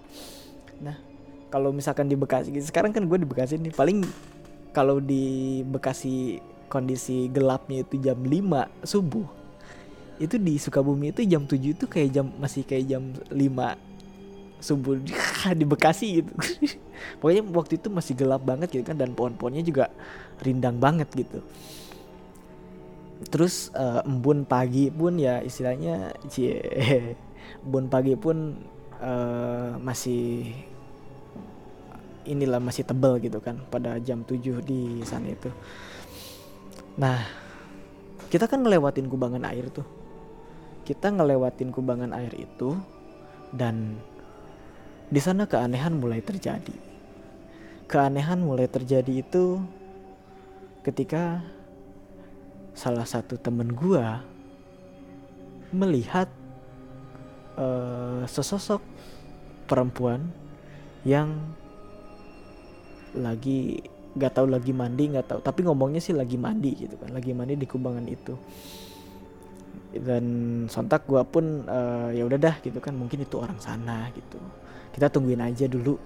Nah 0.84 1.00
kalau 1.48 1.72
misalkan 1.72 2.04
di 2.08 2.16
Bekasi 2.16 2.52
sekarang 2.60 2.92
kan 2.92 3.04
gue 3.04 3.18
di 3.20 3.28
Bekasi 3.28 3.56
nih 3.56 3.72
paling 3.72 4.04
kalau 4.72 5.00
di 5.00 5.60
Bekasi 5.68 6.40
kondisi 6.72 7.28
gelapnya 7.28 7.84
itu 7.84 8.00
jam 8.00 8.16
5 8.16 8.88
subuh 8.88 9.28
itu 10.16 10.40
di 10.40 10.56
Sukabumi 10.56 11.12
itu 11.12 11.20
jam 11.28 11.44
7 11.44 11.60
itu 11.60 11.84
kayak 11.84 12.08
jam 12.08 12.26
masih 12.40 12.64
kayak 12.64 12.84
jam 12.88 13.02
5 13.28 13.36
subuh 14.62 14.94
di 15.58 15.64
Bekasi 15.66 16.22
gitu. 16.22 16.32
Pokoknya 17.18 17.42
waktu 17.50 17.82
itu 17.82 17.90
masih 17.90 18.14
gelap 18.14 18.46
banget 18.46 18.70
gitu 18.70 18.86
kan 18.86 18.94
dan 18.94 19.12
pohon-pohonnya 19.12 19.66
juga 19.66 19.90
rindang 20.38 20.78
banget 20.78 21.10
gitu. 21.12 21.42
Terus 23.26 23.74
uh, 23.74 24.06
embun 24.06 24.46
pagi 24.46 24.90
pun 24.90 25.18
ya 25.18 25.42
istilahnya 25.42 26.14
cie 26.30 26.62
embun 27.66 27.90
pagi 27.90 28.14
pun 28.14 28.54
uh, 29.02 29.74
masih 29.82 30.54
inilah 32.22 32.62
masih 32.62 32.86
tebel 32.86 33.18
gitu 33.18 33.42
kan 33.42 33.58
pada 33.66 33.98
jam 33.98 34.22
7 34.22 34.62
di 34.62 35.02
sana 35.02 35.26
itu. 35.26 35.50
Nah, 37.02 37.18
kita 38.30 38.46
kan 38.46 38.62
ngelewatin 38.62 39.10
kubangan 39.10 39.42
air 39.42 39.66
tuh 39.74 40.02
kita 40.82 41.14
ngelewatin 41.14 41.70
kubangan 41.70 42.10
air 42.10 42.34
itu 42.34 42.74
dan 43.54 43.98
di 45.12 45.20
sana 45.20 45.44
keanehan 45.44 46.00
mulai 46.00 46.24
terjadi. 46.24 46.72
Keanehan 47.84 48.40
mulai 48.40 48.64
terjadi 48.64 49.20
itu 49.20 49.60
ketika 50.80 51.44
salah 52.72 53.04
satu 53.04 53.36
temen 53.36 53.76
gua 53.76 54.24
melihat 55.68 56.32
uh, 57.60 58.24
sesosok 58.24 58.80
perempuan 59.68 60.32
yang 61.04 61.36
lagi 63.12 63.84
gak 64.16 64.40
tahu 64.40 64.48
lagi 64.48 64.72
mandi 64.76 65.08
nggak 65.08 65.28
tahu 65.28 65.40
tapi 65.40 65.64
ngomongnya 65.64 66.00
sih 66.00 66.12
lagi 66.12 66.36
mandi 66.36 66.76
gitu 66.76 67.00
kan 67.00 67.12
lagi 67.16 67.32
mandi 67.32 67.56
di 67.56 67.64
kubangan 67.64 68.04
itu 68.08 68.36
dan 69.92 70.24
sontak 70.72 71.04
gue 71.04 71.20
pun 71.28 71.68
uh, 71.68 72.08
ya 72.08 72.24
udah 72.24 72.38
dah 72.40 72.56
gitu 72.64 72.80
kan 72.80 72.96
mungkin 72.96 73.24
itu 73.24 73.36
orang 73.36 73.60
sana 73.60 74.08
gitu. 74.16 74.40
Kita 74.92 75.12
tungguin 75.12 75.40
aja 75.40 75.68
dulu. 75.68 76.00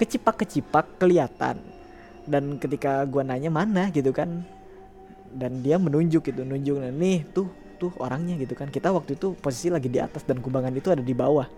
Kecipak 0.00 0.44
kecipak 0.44 0.96
kelihatan. 0.96 1.60
Dan 2.28 2.60
ketika 2.60 3.04
gue 3.08 3.24
nanya 3.24 3.48
mana 3.48 3.88
gitu 3.88 4.12
kan 4.12 4.44
dan 5.28 5.60
dia 5.60 5.76
menunjuk 5.76 6.24
gitu 6.28 6.44
nunjuk 6.44 6.80
nih 6.80 7.24
tuh 7.32 7.48
tuh 7.80 7.92
orangnya 8.00 8.36
gitu 8.40 8.52
kan. 8.56 8.68
Kita 8.68 8.92
waktu 8.92 9.16
itu 9.16 9.36
posisi 9.36 9.68
lagi 9.72 9.88
di 9.88 10.00
atas 10.00 10.24
dan 10.24 10.40
kubangan 10.40 10.72
itu 10.76 10.92
ada 10.92 11.00
di 11.04 11.12
bawah 11.16 11.48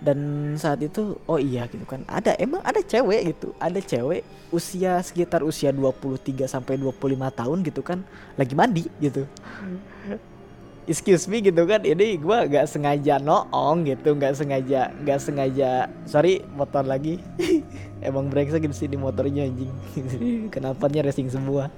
dan 0.00 0.52
saat 0.60 0.84
itu 0.84 1.16
oh 1.24 1.40
iya 1.40 1.64
gitu 1.68 1.84
kan. 1.88 2.04
Ada 2.04 2.36
emang 2.36 2.60
ada 2.60 2.80
cewek 2.84 3.36
gitu. 3.36 3.56
Ada 3.56 3.80
cewek 3.80 4.22
usia 4.52 5.00
sekitar 5.00 5.42
usia 5.42 5.72
23 5.72 6.46
sampai 6.46 6.76
25 6.78 6.92
tahun 7.32 7.58
gitu 7.64 7.80
kan 7.80 8.04
lagi 8.36 8.52
mandi 8.52 8.84
gitu. 9.00 9.24
Excuse 10.90 11.26
me 11.26 11.42
gitu 11.42 11.66
kan. 11.66 11.82
Ini 11.82 12.20
gue 12.20 12.38
gak 12.46 12.70
sengaja 12.70 13.18
noong 13.18 13.90
gitu 13.90 14.14
nggak 14.14 14.38
sengaja 14.38 14.94
nggak 15.02 15.18
sengaja 15.18 15.90
sorry 16.06 16.46
motor 16.54 16.86
lagi. 16.86 17.18
Emang 18.06 18.28
brengsek 18.28 18.62
di 18.62 18.98
motornya 19.00 19.48
anjing. 19.48 19.72
Kenapa 20.54 20.86
nya 20.92 21.02
racing 21.02 21.32
semua. 21.32 21.72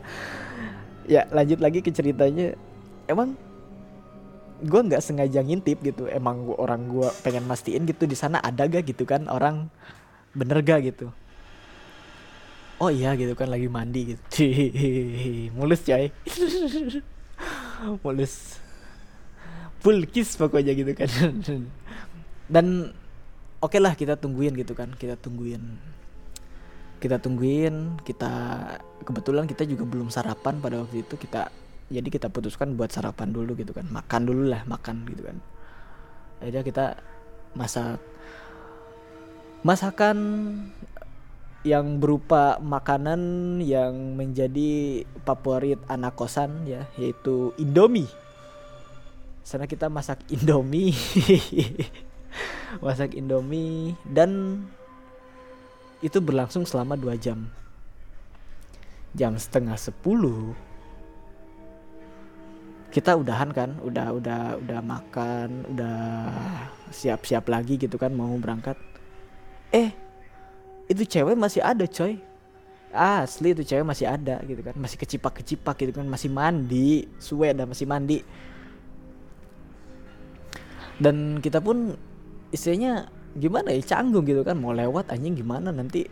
Ya 1.08 1.24
lanjut 1.32 1.62
lagi 1.62 1.80
ke 1.80 1.88
ceritanya. 1.94 2.52
Emang 3.08 3.32
gue 4.62 4.80
nggak 4.90 5.02
sengaja 5.02 5.40
ngintip 5.42 5.78
gitu. 5.82 6.10
Emang 6.10 6.46
gua, 6.48 6.68
orang 6.68 6.90
gue 6.90 7.08
pengen 7.22 7.46
mastiin 7.46 7.86
gitu 7.86 8.04
di 8.04 8.18
sana 8.18 8.42
ada 8.42 8.66
gak 8.66 8.86
gitu 8.86 9.06
kan? 9.06 9.26
Orang 9.30 9.70
bener 10.34 10.62
gak? 10.62 10.82
gitu. 10.84 11.10
Oh 12.78 12.94
iya 12.94 13.18
gitu 13.18 13.34
kan 13.34 13.50
lagi 13.50 13.66
mandi 13.66 14.14
gitu. 14.14 14.22
Mulus 15.58 15.82
coy. 15.82 16.14
Mulus. 18.06 18.62
Full 19.82 20.06
kiss 20.06 20.38
pokoknya 20.38 20.78
gitu 20.78 20.94
kan. 20.94 21.10
Dan 22.54 22.94
oke 23.58 23.74
okay 23.74 23.80
lah 23.82 23.98
kita 23.98 24.14
tungguin 24.14 24.54
gitu 24.54 24.78
kan. 24.78 24.94
Kita 24.94 25.18
tungguin. 25.18 25.62
Kita 27.02 27.18
tungguin 27.18 27.98
kita 28.06 28.30
kebetulan 29.02 29.50
kita 29.50 29.66
juga 29.66 29.82
belum 29.82 30.14
sarapan 30.14 30.62
pada 30.62 30.86
waktu 30.86 31.02
itu. 31.02 31.18
Kita 31.18 31.50
jadi 31.88 32.08
kita 32.08 32.28
putuskan 32.28 32.76
buat 32.76 32.92
sarapan 32.92 33.32
dulu 33.32 33.56
gitu 33.56 33.72
kan 33.72 33.88
makan 33.88 34.22
dulu 34.28 34.52
lah 34.52 34.62
makan 34.68 35.08
gitu 35.08 35.24
kan 35.24 35.36
akhirnya 36.38 36.62
kita 36.62 36.84
masak 37.56 37.98
masakan 39.66 40.16
yang 41.66 41.98
berupa 41.98 42.62
makanan 42.62 43.58
yang 43.58 44.14
menjadi 44.14 45.02
favorit 45.26 45.82
anak 45.90 46.14
kosan 46.14 46.64
ya 46.64 46.86
yaitu 46.94 47.50
Indomie. 47.58 48.06
Sana 49.42 49.66
kita 49.66 49.90
masak 49.90 50.22
Indomie. 50.30 50.94
masak 52.84 53.18
Indomie 53.18 53.98
dan 54.06 54.62
itu 55.98 56.22
berlangsung 56.22 56.62
selama 56.62 56.94
dua 56.94 57.18
jam. 57.18 57.50
Jam 59.18 59.34
setengah 59.34 59.74
sepuluh 59.74 60.54
kita 62.98 63.14
udahan 63.14 63.54
kan, 63.54 63.78
udah 63.78 64.10
udah 64.18 64.42
udah 64.58 64.80
makan, 64.82 65.62
udah 65.70 65.98
siap-siap 66.90 67.46
lagi 67.46 67.78
gitu 67.78 67.94
kan 67.94 68.10
mau 68.10 68.34
berangkat. 68.42 68.74
Eh, 69.70 69.94
itu 70.90 71.06
cewek 71.06 71.38
masih 71.38 71.62
ada 71.62 71.86
coy 71.86 72.18
asli 72.92 73.52
itu 73.52 73.62
cewek 73.64 73.84
masih 73.84 74.08
ada 74.08 74.40
gitu 74.48 74.64
kan 74.64 74.72
masih 74.80 74.96
kecipak 74.96 75.44
kecipak 75.44 75.76
gitu 75.76 75.92
kan 75.92 76.08
masih 76.08 76.32
mandi 76.32 77.04
suwe 77.20 77.52
dah 77.52 77.68
masih 77.68 77.84
mandi 77.84 78.24
dan 80.96 81.38
kita 81.44 81.60
pun 81.60 81.94
istilahnya 82.50 83.12
gimana 83.36 83.76
ya 83.76 83.84
canggung 83.84 84.24
gitu 84.24 84.40
kan 84.42 84.56
mau 84.56 84.72
lewat 84.72 85.12
anjing 85.12 85.36
gimana 85.36 85.68
nanti 85.68 86.08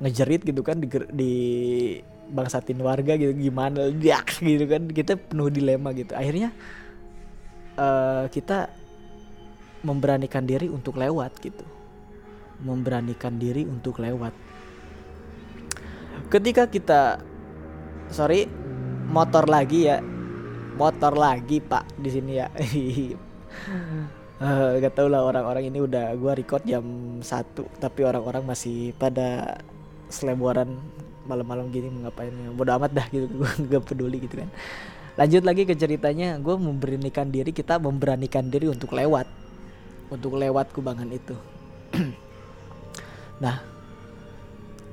ngejerit 0.00 0.42
gitu 0.42 0.64
kan 0.64 0.80
di, 0.80 0.88
di 1.12 1.34
bangsatin 2.28 2.78
warga 2.80 3.16
gitu 3.16 3.32
gimana 3.34 3.88
dia 3.92 4.20
gitu 4.40 4.64
kan. 4.68 4.88
Kita 4.88 5.16
penuh 5.16 5.48
dilema 5.48 5.90
gitu. 5.96 6.12
Akhirnya 6.12 6.52
uh, 7.78 8.28
kita 8.28 8.70
memberanikan 9.82 10.44
diri 10.44 10.68
untuk 10.68 10.98
lewat 10.98 11.38
gitu. 11.40 11.64
Memberanikan 12.62 13.38
diri 13.38 13.64
untuk 13.64 14.02
lewat. 14.02 14.34
Ketika 16.28 16.66
kita 16.66 17.22
sorry 18.10 18.48
motor 19.08 19.46
lagi 19.48 19.88
ya. 19.88 19.98
Motor 20.78 21.18
lagi 21.18 21.58
pak 21.58 21.90
di 21.98 22.10
sini 22.10 22.32
ya. 22.38 22.46
Uh, 24.38 24.78
gak 24.78 24.94
tau 24.94 25.10
lah 25.10 25.26
orang-orang 25.26 25.66
ini 25.66 25.82
udah 25.82 26.14
gua 26.14 26.30
record 26.38 26.62
jam 26.62 27.18
satu 27.26 27.66
tapi 27.82 28.06
orang-orang 28.06 28.46
masih 28.46 28.94
pada 28.94 29.58
seleboran 30.06 30.78
malam-malam 31.28 31.68
gini 31.68 31.92
ngapain 32.02 32.32
ya? 32.32 32.48
Bodo 32.50 32.72
amat 32.80 32.90
dah 32.96 33.06
gitu 33.12 33.28
gue 33.44 33.50
gak 33.68 33.84
peduli 33.84 34.24
gitu 34.24 34.40
kan. 34.40 34.50
Lanjut 35.20 35.42
lagi 35.44 35.68
ke 35.68 35.76
ceritanya 35.76 36.40
gue 36.40 36.54
memberanikan 36.56 37.28
diri 37.28 37.52
kita 37.52 37.76
memberanikan 37.76 38.48
diri 38.48 38.72
untuk 38.72 38.96
lewat 38.96 39.28
untuk 40.08 40.40
lewat 40.40 40.72
kubangan 40.72 41.08
itu. 41.12 41.36
Nah, 43.38 43.62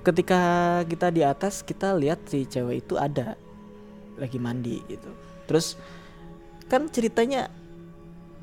ketika 0.06 0.38
kita 0.86 1.10
di 1.10 1.26
atas 1.26 1.66
kita 1.66 1.98
lihat 1.98 2.30
si 2.30 2.46
cewek 2.46 2.86
itu 2.86 2.94
ada 2.94 3.34
lagi 4.22 4.38
mandi 4.38 4.86
gitu. 4.86 5.10
Terus 5.50 5.74
kan 6.70 6.86
ceritanya 6.94 7.50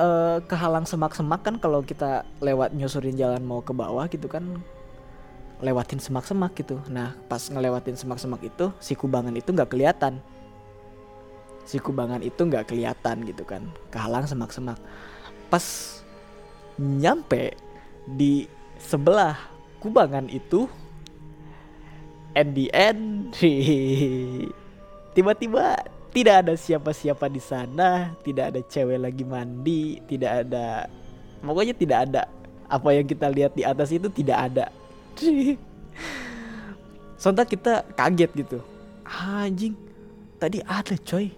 uh, 0.03 0.43
kehalang 0.47 0.91
semak-semak 0.91 1.47
kan 1.47 1.55
kalau 1.63 1.87
kita 1.87 2.27
lewat 2.43 2.75
nyusurin 2.75 3.15
jalan 3.15 3.43
mau 3.47 3.63
ke 3.63 3.71
bawah 3.71 4.11
gitu 4.11 4.27
kan 4.27 4.43
lewatin 5.62 6.02
semak-semak 6.02 6.52
gitu. 6.59 6.83
Nah 6.90 7.14
pas 7.31 7.40
ngelewatin 7.47 7.95
semak-semak 7.95 8.42
itu 8.42 8.75
si 8.83 8.99
kubangan 8.99 9.33
itu 9.33 9.54
nggak 9.54 9.71
kelihatan. 9.71 10.19
Si 11.62 11.78
kubangan 11.78 12.21
itu 12.21 12.42
nggak 12.42 12.69
kelihatan 12.69 13.23
gitu 13.23 13.47
kan. 13.47 13.62
Kehalang 13.95 14.26
semak-semak. 14.26 14.76
Pas 15.47 15.65
nyampe 16.76 17.54
di 18.04 18.50
sebelah 18.82 19.39
kubangan 19.78 20.26
itu 20.26 20.67
and 22.34 22.58
the 22.58 22.67
tiba-tiba 25.15 25.78
tidak 26.13 26.45
ada 26.45 26.54
siapa-siapa 26.56 27.25
di 27.32 27.41
sana, 27.41 28.13
tidak 28.21 28.52
ada 28.52 28.60
cewek 28.69 29.00
lagi 29.00 29.25
mandi, 29.25 30.00
tidak 30.04 30.45
ada 30.45 30.91
pokoknya 31.41 31.75
tidak 31.76 31.99
ada 32.08 32.23
apa 32.69 32.89
yang 32.93 33.06
kita 33.08 33.28
lihat 33.28 33.52
di 33.56 33.65
atas 33.65 33.93
itu 33.93 34.08
tidak 34.13 34.52
ada. 34.52 34.67
Sontak 37.19 37.55
kita 37.55 37.87
kaget 37.95 38.31
gitu. 38.35 38.59
Anjing, 39.07 39.79
tadi 40.43 40.59
ada 40.67 40.95
coy. 40.99 41.31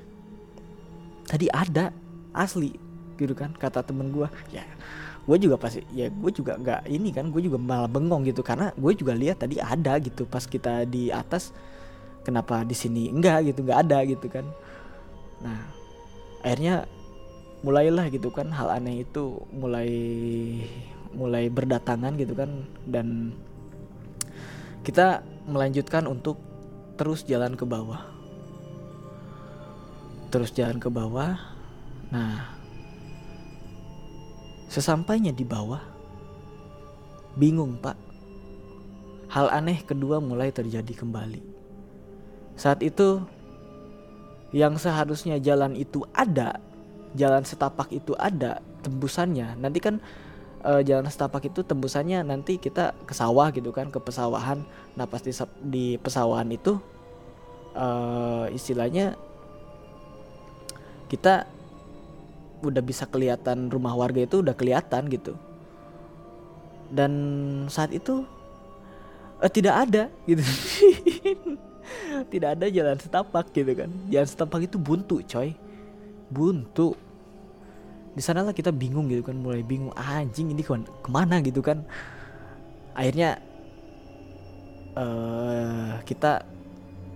Tadi 1.29 1.47
ada. 1.53 1.93
Asli. 2.35 2.75
Gitu 3.15 3.31
kan 3.37 3.55
kata 3.55 3.87
temen 3.87 4.11
gua. 4.11 4.27
Ya, 4.51 4.67
gue 5.23 5.37
juga 5.39 5.55
pasti 5.55 5.87
ya 5.95 6.11
gue 6.11 6.31
juga 6.35 6.59
nggak 6.59 6.91
ini 6.91 7.15
kan 7.15 7.31
gue 7.31 7.47
juga 7.47 7.61
malah 7.63 7.87
bengong 7.87 8.27
gitu. 8.27 8.43
Karena 8.43 8.75
gue 8.75 8.93
juga 8.97 9.15
lihat 9.15 9.45
tadi 9.45 9.63
ada 9.63 10.01
gitu 10.03 10.27
pas 10.27 10.43
kita 10.43 10.83
di 10.83 11.15
atas 11.15 11.55
kenapa 12.27 12.67
di 12.67 12.75
sini 12.75 13.13
enggak 13.13 13.55
gitu 13.55 13.63
nggak 13.63 13.81
ada 13.87 13.99
gitu 14.03 14.27
kan. 14.27 14.43
Nah 15.45 15.63
akhirnya 16.43 16.91
mulailah 17.63 18.11
gitu 18.11 18.29
kan 18.35 18.51
hal 18.51 18.69
aneh 18.69 19.07
itu 19.07 19.41
mulai 19.55 19.93
mulai 21.15 21.47
berdatangan 21.47 22.19
gitu 22.19 22.35
kan. 22.35 22.67
Dan 22.83 23.31
kita 24.85 25.25
melanjutkan 25.49 26.05
untuk 26.05 26.39
terus 27.01 27.25
jalan 27.27 27.57
ke 27.57 27.65
bawah 27.65 28.05
terus 30.29 30.53
jalan 30.53 30.79
ke 30.79 30.93
bawah 30.93 31.41
nah 32.13 32.55
Sesampainya 34.75 35.31
di 35.31 35.47
bawah, 35.47 35.79
bingung 37.39 37.79
pak. 37.79 37.95
Hal 39.31 39.47
aneh 39.55 39.79
kedua 39.87 40.19
mulai 40.19 40.51
terjadi 40.51 40.99
kembali. 40.99 41.39
Saat 42.59 42.83
itu, 42.83 43.23
yang 44.51 44.75
seharusnya 44.75 45.39
jalan 45.39 45.79
itu 45.79 46.03
ada, 46.11 46.59
jalan 47.15 47.47
setapak 47.47 47.87
itu 47.95 48.19
ada 48.19 48.59
tembusannya. 48.83 49.55
Nanti 49.63 49.79
kan 49.79 50.03
uh, 50.65 50.81
jalan 50.81 51.07
setapak 51.07 51.47
itu 51.47 51.61
tembusannya 51.61 52.25
nanti 52.25 52.57
kita 52.57 52.97
ke 53.05 53.13
sawah 53.13 53.53
gitu 53.53 53.71
kan, 53.71 53.93
ke 53.93 54.01
pesawahan. 54.01 54.65
Nah 54.97 55.07
pasti 55.07 55.31
di 55.61 56.01
pesawahan 56.01 56.49
itu 56.51 56.81
uh, 57.77 58.49
istilahnya 58.51 59.15
kita 61.13 61.47
udah 62.65 62.81
bisa 62.81 63.05
kelihatan 63.05 63.69
rumah 63.69 63.93
warga 63.93 64.25
itu 64.25 64.41
udah 64.41 64.57
kelihatan 64.57 65.07
gitu. 65.13 65.37
Dan 66.89 67.13
saat 67.69 67.93
itu 67.93 68.25
uh, 69.39 69.51
tidak 69.53 69.89
ada 69.89 70.09
gitu. 70.25 70.43
Tidak 72.33 72.57
ada 72.57 72.67
jalan 72.73 72.97
setapak 72.97 73.53
gitu 73.53 73.77
kan. 73.77 73.93
Jalan 74.09 74.25
setapak 74.25 74.65
itu 74.65 74.81
buntu 74.81 75.21
coy. 75.21 75.53
Buntu 76.33 76.97
di 78.15 78.23
sanalah 78.23 78.55
kita 78.55 78.71
bingung 78.71 79.11
gitu 79.11 79.27
kan 79.27 79.35
mulai 79.35 79.67
bingung 79.67 79.91
ah, 79.99 80.23
anjing 80.23 80.55
ini 80.55 80.63
ke 80.63 81.11
mana 81.11 81.43
gitu 81.43 81.59
kan? 81.59 81.83
Akhirnya 82.95 83.43
uh, 84.95 85.99
kita 86.07 86.47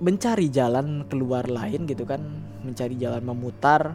mencari 0.03 0.51
jalan 0.51 1.07
keluar 1.07 1.47
lain 1.47 1.87
gitu 1.87 2.03
kan 2.03 2.19
mencari 2.67 2.99
jalan 2.99 3.23
memutar 3.23 3.95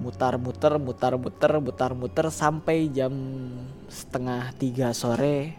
mutar-muter 0.00 0.80
mutar-muter 0.80 1.52
mutar-muter 1.60 2.26
sampai 2.32 2.88
jam 2.88 3.12
setengah 3.88 4.52
tiga 4.56 4.92
sore 4.92 5.56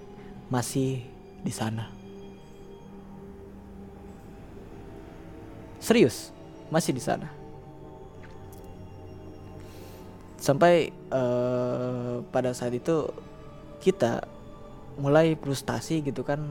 masih 0.54 1.02
di 1.42 1.54
sana. 1.54 1.90
Serius 5.82 6.30
masih 6.70 6.94
di 6.94 7.02
sana 7.02 7.41
sampai 10.42 10.90
uh, 11.14 12.26
pada 12.34 12.50
saat 12.58 12.74
itu 12.74 13.06
kita 13.78 14.26
mulai 14.98 15.38
frustasi 15.38 16.02
gitu 16.02 16.26
kan. 16.26 16.42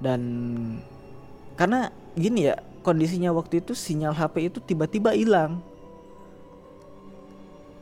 Dan 0.00 0.20
karena 1.60 1.92
gini 2.16 2.48
ya 2.48 2.56
kondisinya 2.80 3.36
waktu 3.36 3.60
itu 3.60 3.76
sinyal 3.76 4.16
HP 4.16 4.48
itu 4.48 4.58
tiba-tiba 4.64 5.12
hilang. 5.12 5.60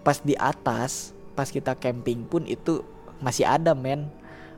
Pas 0.03 0.19
di 0.19 0.35
atas 0.35 1.15
pas 1.39 1.47
kita 1.47 1.79
camping 1.79 2.27
pun 2.27 2.43
itu 2.51 2.83
masih 3.23 3.47
ada 3.47 3.71
men. 3.73 4.11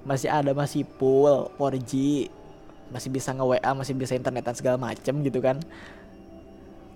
Masih 0.08 0.32
ada 0.32 0.56
masih 0.56 0.88
full 0.96 1.52
4G 1.60 2.26
masih 2.86 3.10
bisa 3.10 3.34
nge 3.34 3.42
WA 3.42 3.70
masih 3.74 3.98
bisa 3.98 4.14
internetan 4.14 4.56
segala 4.56 4.80
macem 4.80 5.12
gitu 5.20 5.38
kan. 5.44 5.60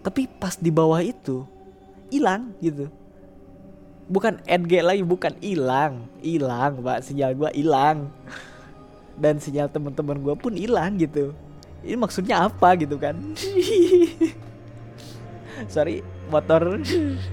Tapi 0.00 0.24
pas 0.40 0.56
di 0.56 0.72
bawah 0.72 1.04
itu 1.04 1.44
hilang 2.08 2.56
gitu 2.64 2.88
bukan 4.10 4.42
NG 4.42 4.82
lagi 4.82 5.06
bukan. 5.06 5.38
Hilang 5.38 6.10
hilang 6.18 6.82
mbak 6.82 7.06
sinyal 7.06 7.38
gua 7.38 7.54
hilang. 7.54 8.10
Dan 9.20 9.36
sinyal 9.36 9.68
teman-teman 9.68 10.16
gue 10.16 10.32
pun 10.32 10.56
hilang 10.56 10.96
gitu. 10.96 11.36
Ini 11.84 11.96
maksudnya 11.96 12.48
apa 12.48 12.72
gitu 12.76 12.96
kan? 12.96 13.16
Sorry 15.74 16.00
motor. 16.32 16.80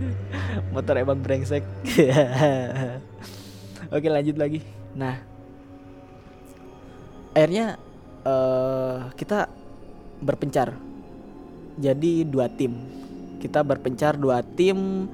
Motor 0.75 0.99
emang 0.99 1.23
brengsek. 1.23 1.63
Oke 3.95 4.07
lanjut 4.11 4.35
lagi. 4.35 4.59
Nah 4.99 5.15
akhirnya 7.31 7.79
uh, 8.27 9.07
kita 9.15 9.47
berpencar. 10.19 10.75
Jadi 11.79 12.27
dua 12.27 12.51
tim. 12.51 12.75
Kita 13.39 13.63
berpencar 13.63 14.19
dua 14.19 14.43
tim 14.43 15.07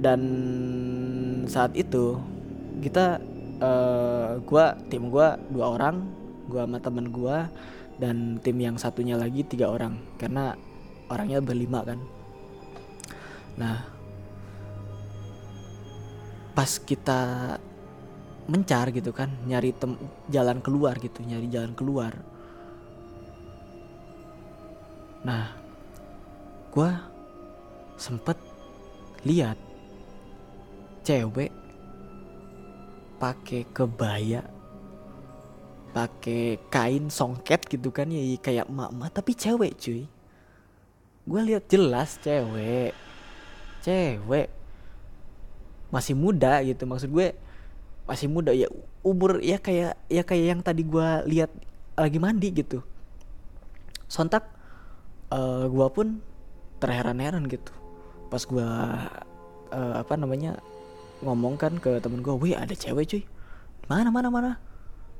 dan 0.00 0.20
saat 1.44 1.76
itu 1.76 2.16
kita 2.80 3.20
uh, 3.60 4.40
gua 4.48 4.72
tim 4.88 5.12
gua 5.12 5.36
dua 5.52 5.76
orang 5.76 6.08
gua 6.48 6.64
sama 6.64 6.80
temen 6.80 7.12
gua 7.12 7.52
dan 8.00 8.40
tim 8.40 8.56
yang 8.56 8.80
satunya 8.80 9.14
lagi 9.14 9.44
tiga 9.44 9.68
orang 9.68 10.00
karena 10.16 10.56
orangnya 11.12 11.44
berlima 11.44 11.84
kan. 11.84 12.00
Nah 13.60 13.84
pas 16.56 16.80
kita 16.80 17.56
mencar 18.50 18.90
gitu 18.90 19.14
kan 19.14 19.30
nyari 19.46 19.70
tem 19.76 19.94
jalan 20.32 20.58
keluar 20.64 20.96
gitu 20.96 21.20
nyari 21.22 21.46
jalan 21.52 21.76
keluar. 21.76 22.16
Nah 25.22 25.52
gue 26.72 26.90
sempet 28.00 28.38
lihat 29.28 29.58
cewek 31.10 31.50
pakai 33.18 33.66
kebaya 33.74 34.46
pakai 35.90 36.62
kain 36.70 37.10
songket 37.10 37.66
gitu 37.66 37.90
kan 37.90 38.06
ya 38.14 38.22
kayak 38.38 38.70
emak-emak 38.70 39.10
tapi 39.10 39.34
cewek 39.34 39.74
cuy. 39.74 40.06
Gue 41.26 41.40
lihat 41.50 41.66
jelas 41.66 42.14
cewek 42.22 42.94
cewek. 43.82 44.48
Masih 45.90 46.14
muda 46.14 46.62
gitu 46.62 46.86
maksud 46.86 47.10
gue 47.10 47.34
masih 48.06 48.30
muda 48.30 48.54
ya 48.54 48.70
umur 49.02 49.42
ya 49.42 49.58
kayak 49.58 49.98
ya 50.06 50.22
kayak 50.22 50.46
yang 50.46 50.60
tadi 50.62 50.86
gue 50.86 51.08
lihat 51.26 51.50
lagi 51.98 52.22
mandi 52.22 52.54
gitu. 52.54 52.86
Sontak 54.06 54.46
uh, 55.34 55.34
eh, 55.34 55.64
gue 55.66 55.86
pun 55.90 56.22
terheran-heran 56.78 57.50
gitu. 57.50 57.74
Pas 58.30 58.46
gue 58.46 58.68
uh, 59.74 59.94
apa 59.98 60.14
namanya 60.14 60.62
ngomong 61.20 61.54
kan 61.60 61.76
ke 61.76 62.00
temen 62.00 62.24
gue 62.24 62.34
wih 62.36 62.56
ada 62.56 62.72
cewek 62.72 63.04
cuy. 63.08 63.22
Mana 63.88 64.08
mana 64.08 64.28
mana? 64.32 64.52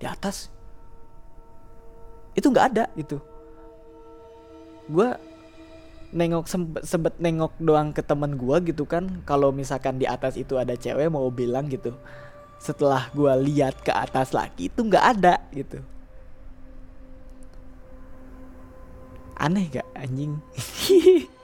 Di 0.00 0.08
atas. 0.08 0.48
Itu 2.32 2.48
nggak 2.48 2.66
ada 2.74 2.84
gitu. 2.96 3.20
Gue 4.90 5.14
nengok 6.10 6.46
sempet, 6.50 6.82
sempet 6.82 7.14
nengok 7.22 7.54
doang 7.62 7.94
ke 7.94 8.02
temen 8.02 8.34
gue 8.34 8.56
gitu 8.66 8.82
kan 8.82 9.22
kalau 9.22 9.54
misalkan 9.54 9.94
di 9.94 10.10
atas 10.10 10.34
itu 10.34 10.58
ada 10.58 10.74
cewek 10.74 11.06
mau 11.06 11.30
bilang 11.30 11.70
gitu 11.70 11.94
setelah 12.58 13.06
gue 13.14 13.30
lihat 13.46 13.78
ke 13.86 13.94
atas 13.94 14.34
lagi 14.34 14.66
itu 14.66 14.80
nggak 14.82 15.04
ada 15.16 15.38
gitu. 15.54 15.78
Aneh 19.40 19.72
gak 19.72 19.88
anjing? 19.96 20.36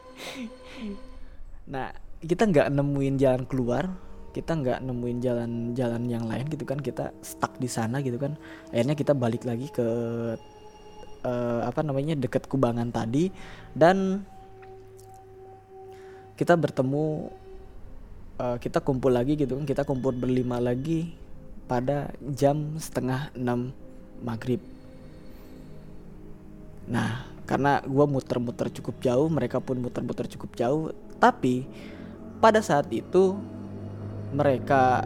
Nah 1.67 1.91
kita 2.23 2.47
nggak 2.47 2.71
nemuin 2.71 3.19
jalan 3.19 3.43
keluar 3.43 3.91
kita 4.37 4.53
nggak 4.53 4.85
nemuin 4.85 5.19
jalan-jalan 5.25 6.03
yang 6.13 6.29
lain 6.29 6.45
gitu 6.53 6.69
kan 6.69 6.77
kita 6.77 7.09
stuck 7.25 7.57
di 7.57 7.65
sana 7.65 8.05
gitu 8.05 8.21
kan. 8.21 8.37
Akhirnya 8.69 8.93
kita 8.93 9.17
balik 9.17 9.49
lagi 9.49 9.73
ke 9.73 9.89
uh, 11.25 11.61
apa 11.65 11.81
namanya 11.81 12.13
deket 12.13 12.45
kubangan 12.45 12.93
tadi. 12.93 13.33
Dan 13.73 14.21
kita 16.37 16.53
bertemu 16.53 17.33
uh, 18.37 18.61
kita 18.61 18.85
kumpul 18.85 19.17
lagi 19.17 19.41
gitu 19.41 19.57
kan 19.57 19.65
kita 19.65 19.89
kumpul 19.89 20.13
berlima 20.13 20.61
lagi 20.61 21.17
pada 21.65 22.13
jam 22.37 22.77
setengah 22.77 23.33
enam 23.33 23.73
maghrib. 24.21 24.61
Nah 26.93 27.25
karena 27.49 27.81
gue 27.81 28.05
muter-muter 28.05 28.69
cukup 28.69 29.01
jauh 29.01 29.33
mereka 29.33 29.65
pun 29.65 29.81
muter-muter 29.81 30.29
cukup 30.29 30.53
jauh 30.59 30.93
tapi 31.17 31.65
pada 32.43 32.61
saat 32.61 32.91
itu 32.93 33.39
mereka 34.33 35.05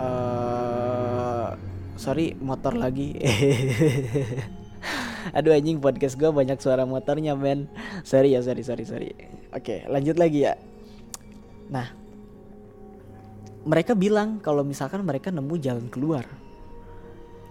uh, 0.00 1.56
sorry 1.96 2.36
motor 2.38 2.76
lagi. 2.76 3.16
Aduh 5.36 5.52
anjing 5.52 5.82
podcast 5.82 6.14
gue 6.14 6.30
banyak 6.30 6.56
suara 6.62 6.86
motornya 6.86 7.34
men. 7.34 7.66
Sorry 8.06 8.36
ya 8.36 8.40
sorry 8.40 8.62
sorry 8.62 8.84
sorry. 8.86 9.10
Oke 9.52 9.82
lanjut 9.90 10.16
lagi 10.16 10.46
ya. 10.46 10.54
Nah 11.68 11.90
mereka 13.66 13.98
bilang 13.98 14.38
kalau 14.38 14.62
misalkan 14.62 15.02
mereka 15.02 15.34
nemu 15.34 15.54
jalan 15.58 15.86
keluar. 15.90 16.24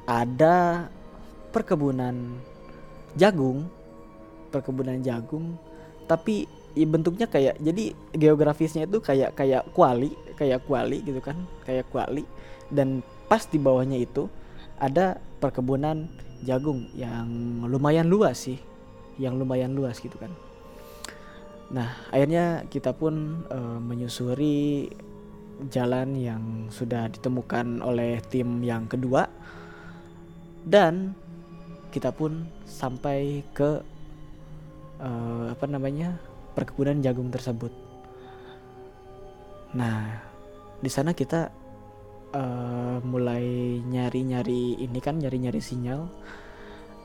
Ada 0.05 0.87
perkebunan 1.51 2.39
jagung 3.15 3.71
perkebunan 4.51 4.99
jagung 4.99 5.55
tapi 6.05 6.45
ya 6.75 6.85
bentuknya 6.87 7.27
kayak 7.31 7.55
jadi 7.63 7.95
geografisnya 8.11 8.85
itu 8.85 8.99
kayak 8.99 9.39
kayak 9.39 9.63
kuali 9.71 10.11
kayak 10.35 10.63
kuali 10.67 11.01
gitu 11.03 11.19
kan 11.19 11.35
kayak 11.63 11.87
kuali. 11.89 12.23
Dan 12.71 13.01
pas 13.31 13.43
di 13.47 13.57
bawahnya 13.57 13.99
itu 13.99 14.29
ada 14.77 15.17
perkebunan 15.39 16.07
jagung 16.43 16.91
yang 16.93 17.27
lumayan 17.65 18.11
luas 18.11 18.45
sih 18.45 18.59
yang 19.15 19.39
lumayan 19.39 19.71
luas 19.75 19.99
gitu 20.03 20.15
kan. 20.19 20.31
Nah 21.71 21.95
akhirnya 22.11 22.67
kita 22.67 22.91
pun 22.93 23.47
uh, 23.47 23.79
menyusuri 23.79 24.91
jalan 25.71 26.19
yang 26.19 26.43
sudah 26.67 27.07
ditemukan 27.07 27.79
oleh 27.79 28.19
tim 28.27 28.59
yang 28.61 28.85
kedua. 28.91 29.27
Dan 30.65 31.13
kita 31.93 32.11
pun 32.11 32.49
sampai 32.67 33.45
ke 33.55 33.79
uh, 34.99 35.45
apa 35.53 35.65
namanya 35.69 36.19
perkebunan 36.57 36.99
jagung 36.99 37.31
tersebut. 37.31 37.84
Nah, 39.75 40.23
di 40.79 40.88
sana 40.88 41.11
kita 41.11 41.51
uh, 42.31 42.97
mulai 43.03 43.43
nyari-nyari 43.83 44.79
ini 44.79 44.99
kan 45.03 45.19
nyari-nyari 45.19 45.59
sinyal, 45.59 46.07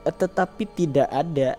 uh, 0.07 0.15
tetapi 0.15 0.71
tidak 0.79 1.11
ada. 1.11 1.59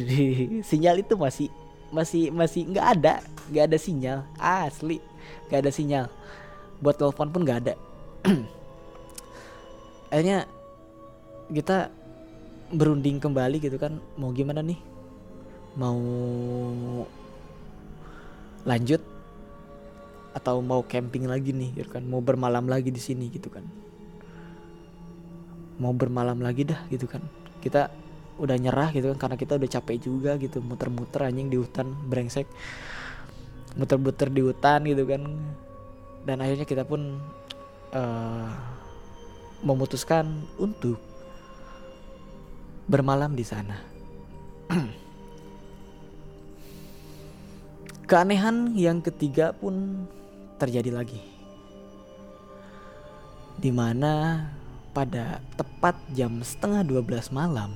Sinyal 0.70 1.00
itu 1.00 1.16
masih 1.16 1.48
masih 1.88 2.28
masih 2.28 2.68
nggak 2.68 2.86
ada. 3.00 3.14
Nggak 3.48 3.64
ada 3.72 3.78
sinyal. 3.80 4.18
Asli 4.36 5.00
nggak 5.48 5.60
ada 5.64 5.72
sinyal. 5.72 6.06
Buat 6.84 7.00
telepon 7.00 7.32
pun 7.32 7.40
nggak 7.48 7.60
ada. 7.64 7.74
Akhirnya 10.12 10.44
kita 11.48 11.88
berunding 12.72 13.16
kembali 13.16 13.56
gitu 13.56 13.80
kan. 13.80 13.96
Mau 14.20 14.36
gimana 14.36 14.60
nih? 14.60 14.76
Mau 15.80 15.96
lanjut 18.68 19.11
atau 20.32 20.60
mau 20.64 20.80
camping 20.84 21.28
lagi 21.28 21.52
nih 21.52 21.84
gitu 21.84 21.88
kan. 21.92 22.02
Mau 22.04 22.20
bermalam 22.24 22.64
lagi 22.66 22.88
di 22.88 23.00
sini 23.00 23.28
gitu 23.28 23.52
kan. 23.52 23.64
Mau 25.80 25.92
bermalam 25.92 26.40
lagi 26.40 26.68
dah 26.68 26.80
gitu 26.88 27.04
kan. 27.08 27.20
Kita 27.60 27.92
udah 28.40 28.56
nyerah 28.56 28.90
gitu 28.96 29.12
kan 29.14 29.28
karena 29.28 29.36
kita 29.36 29.52
udah 29.60 29.68
capek 29.68 29.96
juga 30.00 30.36
gitu. 30.40 30.64
Muter-muter 30.64 31.28
anjing 31.28 31.52
di 31.52 31.60
hutan 31.60 31.92
brengsek. 32.08 32.48
Muter-muter 33.76 34.28
di 34.32 34.40
hutan 34.40 34.84
gitu 34.88 35.04
kan. 35.04 35.22
Dan 36.24 36.40
akhirnya 36.40 36.64
kita 36.64 36.88
pun 36.88 37.20
uh, 37.92 38.48
memutuskan 39.62 40.42
untuk 40.58 40.98
bermalam 42.90 43.32
di 43.32 43.44
sana. 43.46 43.78
Keanehan 48.10 48.74
yang 48.76 49.00
ketiga 49.00 49.54
pun 49.56 50.04
terjadi 50.62 50.94
lagi. 50.94 51.18
Di 53.58 53.74
mana 53.74 54.46
pada 54.94 55.42
tepat 55.58 55.98
jam 56.14 56.38
setengah 56.44 56.86
12 56.86 57.34
malam 57.34 57.72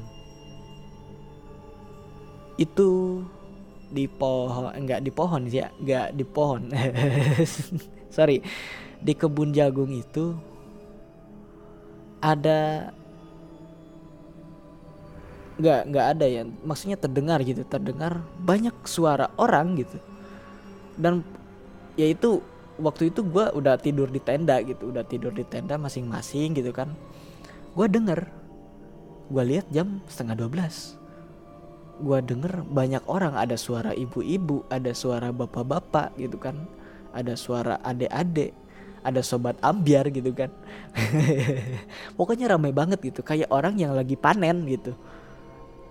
itu 2.56 3.20
di 3.88 4.08
pohon 4.08 4.72
enggak 4.72 5.00
di 5.04 5.12
pohon 5.12 5.48
sih 5.48 5.64
ya 5.64 5.68
enggak 5.80 6.06
di 6.16 6.24
pohon 6.24 6.72
sorry 8.16 8.40
di 9.00 9.12
kebun 9.12 9.52
jagung 9.52 9.92
itu 9.92 10.36
ada 12.20 12.90
nggak 15.56 15.80
nggak 15.88 16.06
ada 16.16 16.26
ya 16.28 16.42
maksudnya 16.44 17.00
terdengar 17.00 17.40
gitu 17.40 17.64
terdengar 17.64 18.20
banyak 18.40 18.74
suara 18.84 19.32
orang 19.40 19.80
gitu 19.80 19.96
dan 21.00 21.24
ya 21.96 22.12
itu 22.12 22.44
waktu 22.76 23.12
itu 23.12 23.24
gue 23.24 23.46
udah 23.56 23.80
tidur 23.80 24.08
di 24.08 24.20
tenda 24.20 24.60
gitu 24.60 24.92
udah 24.92 25.04
tidur 25.04 25.32
di 25.32 25.44
tenda 25.44 25.76
masing-masing 25.80 26.56
gitu 26.56 26.72
kan. 26.72 26.92
Gue 27.76 27.86
denger 27.88 28.28
gue 29.26 29.42
lihat 29.42 29.66
jam 29.74 30.00
setengah 30.06 30.38
12 30.46 31.02
gue 31.96 32.18
denger 32.22 32.62
banyak 32.68 33.02
orang 33.08 33.34
ada 33.34 33.56
suara 33.56 33.96
ibu-ibu 33.96 34.68
ada 34.68 34.92
suara 34.92 35.32
bapak-bapak 35.32 36.16
gitu 36.20 36.36
kan. 36.36 36.56
Ada 37.16 37.32
suara 37.32 37.80
adik-adik 37.80 38.52
ada 39.06 39.22
sobat 39.22 39.56
ambiar 39.62 40.10
gitu 40.10 40.34
kan. 40.34 40.52
Pokoknya 42.18 42.52
ramai 42.52 42.74
banget 42.74 43.00
gitu 43.00 43.24
kayak 43.24 43.48
orang 43.48 43.80
yang 43.80 43.96
lagi 43.96 44.18
panen 44.18 44.68
gitu. 44.68 44.92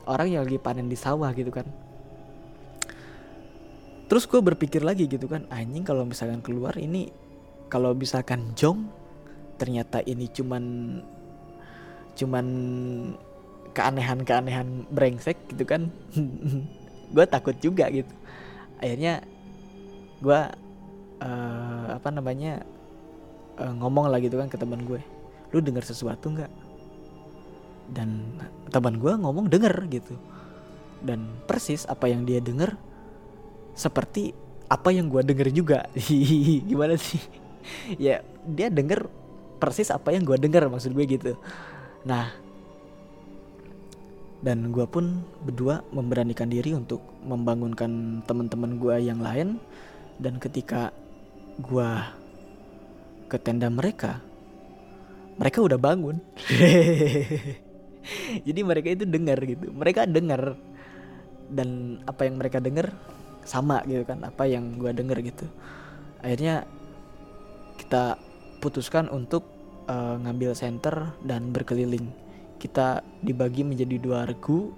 Orang 0.05 0.29
yang 0.29 0.45
lagi 0.45 0.61
panen 0.61 0.85
di 0.85 0.97
sawah 0.99 1.33
gitu 1.33 1.49
kan 1.49 1.65
terus 4.05 4.29
gue 4.29 4.37
berpikir 4.37 4.85
lagi 4.85 5.09
gitu 5.09 5.25
kan 5.25 5.49
anjing 5.49 5.81
kalau 5.81 6.05
misalkan 6.05 6.41
keluar 6.45 6.77
ini 6.77 7.09
kalau 7.69 7.97
misalkan 7.97 8.53
jong 8.53 8.85
ternyata 9.55 10.03
ini 10.03 10.29
cuman 10.29 10.63
cuman 12.15 12.45
keanehan-keanehan 13.75 14.87
brengsek 14.87 15.35
gitu 15.51 15.67
kan. 15.67 15.91
Gue 17.15 17.25
takut 17.27 17.53
juga 17.59 17.91
gitu. 17.91 18.09
Akhirnya 18.79 19.21
gue 20.23 20.41
uh, 21.21 21.87
apa 21.91 22.09
namanya 22.09 22.63
uh, 23.59 23.73
ngomong 23.83 24.07
lah 24.07 24.17
gitu 24.23 24.39
kan 24.39 24.47
ke 24.47 24.55
teman 24.55 24.87
gue 24.87 25.03
lu 25.51 25.59
dengar 25.59 25.83
sesuatu 25.83 26.31
nggak? 26.31 26.51
Dan 27.91 28.39
teman 28.71 28.97
gue 28.97 29.11
ngomong 29.11 29.51
denger 29.51 29.75
gitu. 29.91 30.15
Dan 31.03 31.27
persis 31.45 31.85
apa 31.85 32.09
yang 32.09 32.23
dia 32.25 32.39
denger 32.39 32.73
seperti 33.75 34.33
apa 34.71 34.89
yang 34.89 35.11
gue 35.11 35.21
denger 35.21 35.51
juga. 35.53 35.85
Gimana 36.69 36.95
sih? 36.97 37.21
Ya 37.99 38.25
dia 38.45 38.71
denger 38.71 39.09
persis 39.59 39.93
apa 39.93 40.13
yang 40.13 40.25
gue 40.25 40.37
denger 40.39 40.71
maksud 40.71 40.95
gue 40.95 41.05
gitu. 41.05 41.33
Nah 42.07 42.31
dan 44.41 44.69
gue 44.69 44.85
pun 44.85 45.25
berdua 45.41 45.81
memberanikan 45.89 46.47
diri 46.47 46.77
untuk 46.77 47.01
membangunkan 47.25 48.23
teman-teman 48.25 48.79
gue 48.79 48.95
yang 49.03 49.19
lain. 49.21 49.59
Dan 50.15 50.39
ketika 50.39 50.95
gue 51.59 51.89
ke 53.27 53.35
tenda 53.41 53.67
mereka 53.67 54.23
mereka 55.35 55.59
udah 55.59 55.79
bangun. 55.79 56.17
Jadi 58.47 58.61
mereka 58.61 58.87
itu 58.93 59.03
dengar 59.03 59.39
gitu. 59.43 59.71
Mereka 59.71 60.07
dengar 60.07 60.55
dan 61.51 62.01
apa 62.09 62.25
yang 62.25 62.35
mereka 62.39 62.57
dengar 62.63 62.95
sama 63.45 63.85
gitu 63.85 64.01
kan 64.03 64.25
apa 64.25 64.49
yang 64.49 64.75
gue 64.81 64.91
denger 64.91 65.21
gitu. 65.21 65.45
Akhirnya 66.19 66.65
kita 67.77 68.17
putuskan 68.59 69.05
untuk 69.13 69.45
uh, 69.85 70.17
ngambil 70.17 70.57
center 70.57 71.13
dan 71.21 71.53
berkeliling. 71.53 72.09
Kita 72.57 73.05
dibagi 73.21 73.61
menjadi 73.61 74.01
dua 74.01 74.25
regu 74.25 74.73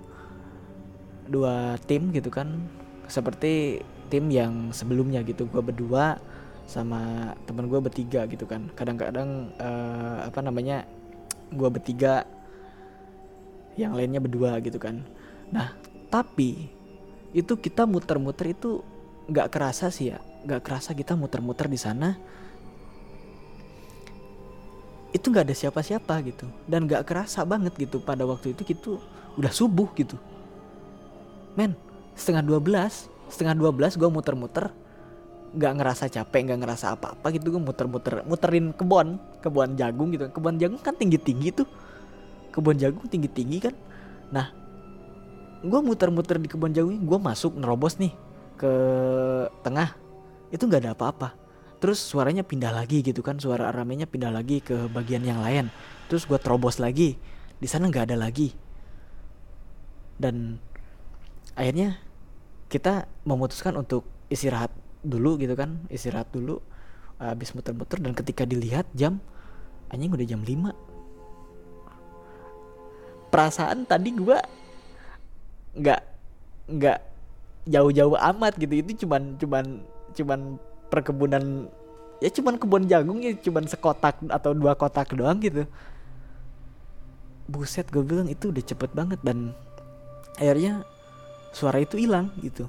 dua 1.31 1.79
tim 1.87 2.11
gitu 2.11 2.27
kan. 2.27 2.67
Seperti 3.07 3.79
tim 4.11 4.27
yang 4.27 4.75
sebelumnya 4.75 5.23
gitu 5.23 5.47
gue 5.47 5.63
berdua 5.63 6.19
sama 6.67 7.31
teman 7.47 7.71
gue 7.71 7.79
bertiga 7.79 8.27
gitu 8.27 8.43
kan. 8.43 8.67
Kadang-kadang 8.75 9.55
uh, 9.55 10.27
apa 10.27 10.43
namanya 10.43 10.83
gue 11.55 11.69
bertiga 11.71 12.27
yang 13.79 13.95
lainnya 13.95 14.19
berdua 14.19 14.59
gitu 14.59 14.75
kan. 14.75 15.07
Nah 15.55 15.71
tapi 16.11 16.76
itu 17.35 17.59
kita 17.59 17.83
muter-muter 17.83 18.55
itu 18.55 18.83
nggak 19.27 19.47
kerasa 19.51 19.91
sih 19.91 20.15
ya. 20.15 20.19
Nggak 20.47 20.61
kerasa 20.63 20.95
kita 20.95 21.19
muter-muter 21.19 21.67
di 21.67 21.75
sana. 21.75 22.15
Itu 25.11 25.31
nggak 25.31 25.51
ada 25.51 25.55
siapa-siapa 25.55 26.13
gitu. 26.23 26.47
Dan 26.63 26.87
nggak 26.87 27.03
kerasa 27.03 27.43
banget 27.43 27.75
gitu. 27.75 27.99
Pada 27.99 28.23
waktu 28.23 28.55
itu 28.55 28.63
gitu 28.63 28.91
udah 29.35 29.51
subuh 29.51 29.91
gitu. 29.99 30.15
Men 31.59 31.75
setengah 32.15 32.43
dua 32.43 32.59
belas. 32.63 33.11
Setengah 33.27 33.59
dua 33.59 33.75
belas 33.75 33.99
gue 33.99 34.07
muter-muter. 34.07 34.71
Nggak 35.51 35.73
ngerasa 35.79 36.05
capek 36.07 36.47
nggak 36.47 36.59
ngerasa 36.63 36.95
apa-apa 36.95 37.27
gitu. 37.35 37.51
Gue 37.51 37.63
muter-muter 37.63 38.23
muterin 38.23 38.71
kebun 38.71 39.19
kebun 39.43 39.75
jagung 39.75 40.15
gitu. 40.15 40.31
Kebun 40.31 40.55
jagung 40.55 40.79
kan 40.79 40.95
tinggi-tinggi 40.95 41.51
tuh. 41.51 41.67
Kebun 42.55 42.79
jagung 42.79 43.03
tinggi-tinggi 43.11 43.57
kan. 43.67 43.75
Nah 44.31 44.51
gue 45.63 45.79
muter-muter 45.81 46.37
di 46.37 46.49
kebun 46.49 46.73
jagung 46.73 47.01
gue 47.01 47.19
masuk 47.19 47.57
nerobos 47.57 47.97
nih 47.97 48.13
ke 48.57 48.71
tengah. 49.61 49.93
Itu 50.53 50.65
nggak 50.69 50.81
ada 50.85 50.91
apa-apa. 50.93 51.33
Terus 51.77 52.01
suaranya 52.01 52.41
pindah 52.41 52.73
lagi 52.73 53.05
gitu 53.05 53.21
kan 53.21 53.37
suara 53.37 53.69
ramenya 53.69 54.09
pindah 54.09 54.33
lagi 54.33 54.61
ke 54.61 54.89
bagian 54.89 55.21
yang 55.21 55.41
lain. 55.41 55.69
Terus 56.09 56.25
gue 56.25 56.37
terobos 56.41 56.81
lagi 56.81 57.17
di 57.57 57.67
sana 57.69 57.89
nggak 57.89 58.13
ada 58.13 58.17
lagi. 58.17 58.53
Dan 60.17 60.57
akhirnya 61.53 62.01
kita 62.67 63.07
memutuskan 63.23 63.77
untuk 63.77 64.05
istirahat 64.27 64.69
dulu 65.01 65.39
gitu 65.39 65.55
kan 65.55 65.87
istirahat 65.87 66.27
dulu 66.35 66.59
habis 67.17 67.55
muter-muter 67.55 67.97
dan 67.97 68.13
ketika 68.13 68.45
dilihat 68.45 68.85
jam 68.93 69.17
anjing 69.89 70.11
udah 70.11 70.27
jam 70.27 70.43
5 70.43 70.69
perasaan 73.31 73.87
tadi 73.87 74.13
gue 74.13 74.37
nggak 75.77 76.01
nggak 76.67 76.99
jauh-jauh 77.69 78.17
amat 78.17 78.53
gitu. 78.57 78.73
Itu 78.81 79.05
cuman 79.05 79.37
cuman 79.37 79.65
cuman 80.17 80.39
perkebunan 80.89 81.69
ya 82.17 82.29
cuman 82.33 82.57
kebun 82.57 82.89
jagung 82.89 83.21
ya 83.21 83.37
cuman 83.37 83.69
sekotak 83.69 84.17
atau 84.27 84.51
dua 84.57 84.73
kotak 84.73 85.13
doang 85.13 85.37
gitu. 85.39 85.69
Buset 87.47 87.87
gue 87.93 88.03
bilang 88.03 88.27
itu 88.27 88.51
udah 88.51 88.63
cepet 88.63 88.91
banget 88.91 89.19
dan 89.23 89.55
akhirnya 90.35 90.83
suara 91.55 91.79
itu 91.79 91.95
hilang 91.95 92.33
gitu. 92.43 92.67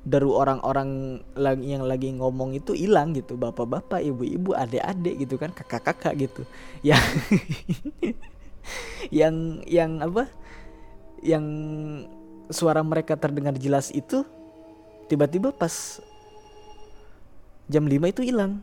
Daru 0.00 0.32
orang-orang 0.32 1.20
yang 1.60 1.84
lagi 1.84 2.08
ngomong 2.16 2.56
itu 2.56 2.72
hilang 2.72 3.12
gitu. 3.12 3.36
Bapak-bapak 3.36 4.00
ibu-ibu 4.00 4.56
adik-adik 4.56 5.28
gitu 5.28 5.36
kan 5.36 5.52
kakak-kakak 5.52 6.28
gitu. 6.28 6.42
Ya 6.80 6.96
yang 9.18 9.64
yang 9.64 10.00
apa 10.04 10.28
yang 11.20 11.44
suara 12.50 12.82
mereka 12.82 13.14
terdengar 13.14 13.54
jelas 13.56 13.94
itu 13.94 14.26
tiba-tiba 15.06 15.54
pas 15.54 16.02
jam 17.70 17.86
5 17.86 18.12
itu 18.12 18.22
hilang. 18.26 18.60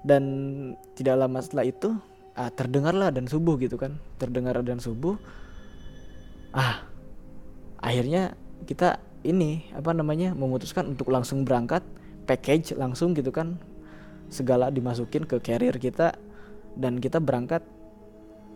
Dan 0.00 0.24
tidak 0.96 1.20
lama 1.20 1.44
setelah 1.44 1.68
itu 1.68 1.92
ah, 2.32 2.48
terdengarlah 2.48 3.12
dan 3.12 3.28
subuh 3.28 3.60
gitu 3.60 3.76
kan. 3.76 4.00
Terdengar 4.16 4.56
dan 4.64 4.80
subuh 4.80 5.20
ah 6.50 6.82
akhirnya 7.78 8.34
kita 8.66 8.98
ini 9.22 9.70
apa 9.76 9.94
namanya 9.94 10.34
memutuskan 10.34 10.90
untuk 10.90 11.12
langsung 11.12 11.44
berangkat 11.44 11.84
package 12.24 12.72
langsung 12.80 13.12
gitu 13.12 13.28
kan. 13.28 13.60
Segala 14.30 14.72
dimasukin 14.72 15.26
ke 15.26 15.42
carrier 15.42 15.76
kita 15.76 16.16
dan 16.78 17.02
kita 17.02 17.18
berangkat 17.18 17.60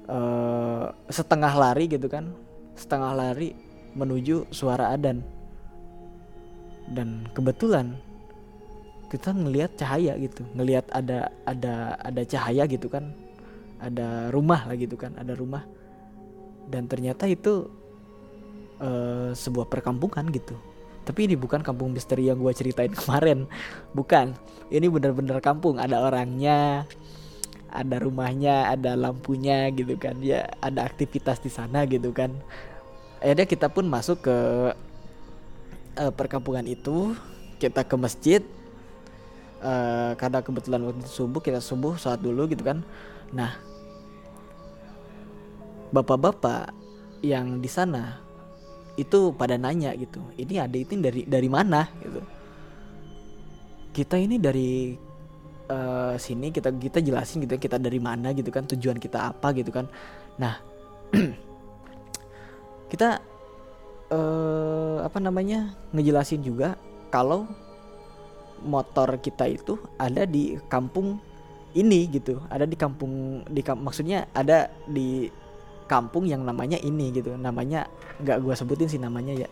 uh, 0.09 0.95
setengah 1.11 1.53
lari 1.53 1.91
gitu 1.91 2.07
kan 2.07 2.31
setengah 2.75 3.13
lari 3.15 3.55
menuju 3.95 4.51
suara 4.51 4.93
adan. 4.95 5.23
Dan 6.85 7.25
kebetulan 7.33 7.97
kita 9.09 9.31
ngelihat 9.31 9.79
cahaya 9.79 10.19
gitu 10.19 10.43
ngelihat 10.59 10.91
ada 10.91 11.31
ada 11.47 11.97
ada 12.03 12.23
cahaya 12.27 12.67
gitu 12.69 12.91
kan. 12.91 13.15
Ada 13.81 14.33
rumah 14.33 14.65
lah 14.69 14.77
gitu 14.77 14.95
kan 14.99 15.15
ada 15.17 15.33
rumah. 15.33 15.65
Dan 16.69 16.89
ternyata 16.89 17.29
itu 17.29 17.69
uh, 18.81 19.31
sebuah 19.33 19.69
perkampungan 19.69 20.29
gitu. 20.33 20.57
Tapi 21.05 21.29
ini 21.29 21.37
bukan 21.37 21.61
kampung 21.61 21.93
misteri 21.93 22.33
yang 22.33 22.41
gue 22.41 22.53
ceritain 22.57 22.93
kemarin. 23.01 23.45
Bukan. 23.93 24.33
Ini 24.73 24.89
bener-bener 24.89 25.39
kampung. 25.45 25.77
Ada 25.77 26.01
orangnya 26.01 26.89
ada 27.75 27.99
rumahnya 27.99 28.71
ada 28.71 28.95
lampunya 28.95 29.69
gitu 29.75 29.99
kan. 29.99 30.15
Ya 30.23 30.47
ada 30.63 30.87
aktivitas 30.87 31.43
di 31.43 31.51
sana 31.51 31.83
gitu 31.91 32.15
kan. 32.15 32.31
Akhirnya 33.19 33.47
kita 33.51 33.67
pun 33.67 33.91
masuk 33.91 34.23
ke 34.23 34.37
uh, 35.99 36.13
perkampungan 36.15 36.65
itu. 36.71 37.19
Kita 37.59 37.83
ke 37.83 37.99
masjid. 37.99 38.43
Uh, 39.65 40.13
karena 40.21 40.45
kebetulan 40.45 40.85
waktu 40.85 41.09
subuh 41.09 41.41
kita 41.41 41.59
subuh 41.59 41.99
saat 41.99 42.23
dulu 42.23 42.47
gitu 42.47 42.63
kan. 42.63 42.87
Nah 43.35 43.57
bapak-bapak 45.95 46.75
yang 47.25 47.63
di 47.63 47.71
sana 47.71 48.21
itu 49.01 49.31
pada 49.35 49.57
nanya 49.57 49.95
gitu 49.95 50.21
ini 50.37 50.59
ada 50.59 50.75
itu 50.75 50.95
dari 51.01 51.23
dari 51.25 51.49
mana? 51.49 51.89
Gitu. 51.99 52.21
Kita 53.95 54.19
ini 54.19 54.37
dari 54.43 54.95
uh, 55.71 56.15
sini 56.17 56.51
kita 56.53 56.73
kita 56.75 56.99
jelasin 57.01 57.45
gitu 57.45 57.57
kita 57.57 57.81
dari 57.81 58.01
mana 58.01 58.33
gitu 58.37 58.49
kan 58.53 58.65
tujuan 58.69 58.99
kita 59.01 59.33
apa 59.33 59.53
gitu 59.57 59.71
kan. 59.73 59.87
Nah 60.41 60.61
kita 62.93 63.23
uh, 64.13 64.99
apa 65.05 65.19
namanya 65.21 65.73
ngejelasin 65.95 66.45
juga 66.45 66.77
kalau 67.09 67.49
motor 68.65 69.21
kita 69.21 69.45
itu 69.47 69.77
ada 70.01 70.25
di 70.25 70.57
kampung 70.69 71.21
ini 71.77 72.09
gitu. 72.11 72.41
Ada 72.49 72.65
di 72.65 72.77
kampung 72.79 73.45
di 73.51 73.61
kamp 73.61 73.83
maksudnya 73.83 74.31
ada 74.33 74.73
di 74.89 75.29
kampung 75.91 76.25
yang 76.25 76.43
namanya 76.43 76.81
ini 76.81 77.13
gitu. 77.13 77.37
Namanya 77.37 77.87
nggak 78.23 78.41
gue 78.41 78.55
sebutin 78.57 78.89
sih 78.89 79.01
namanya 79.03 79.47
ya. 79.47 79.49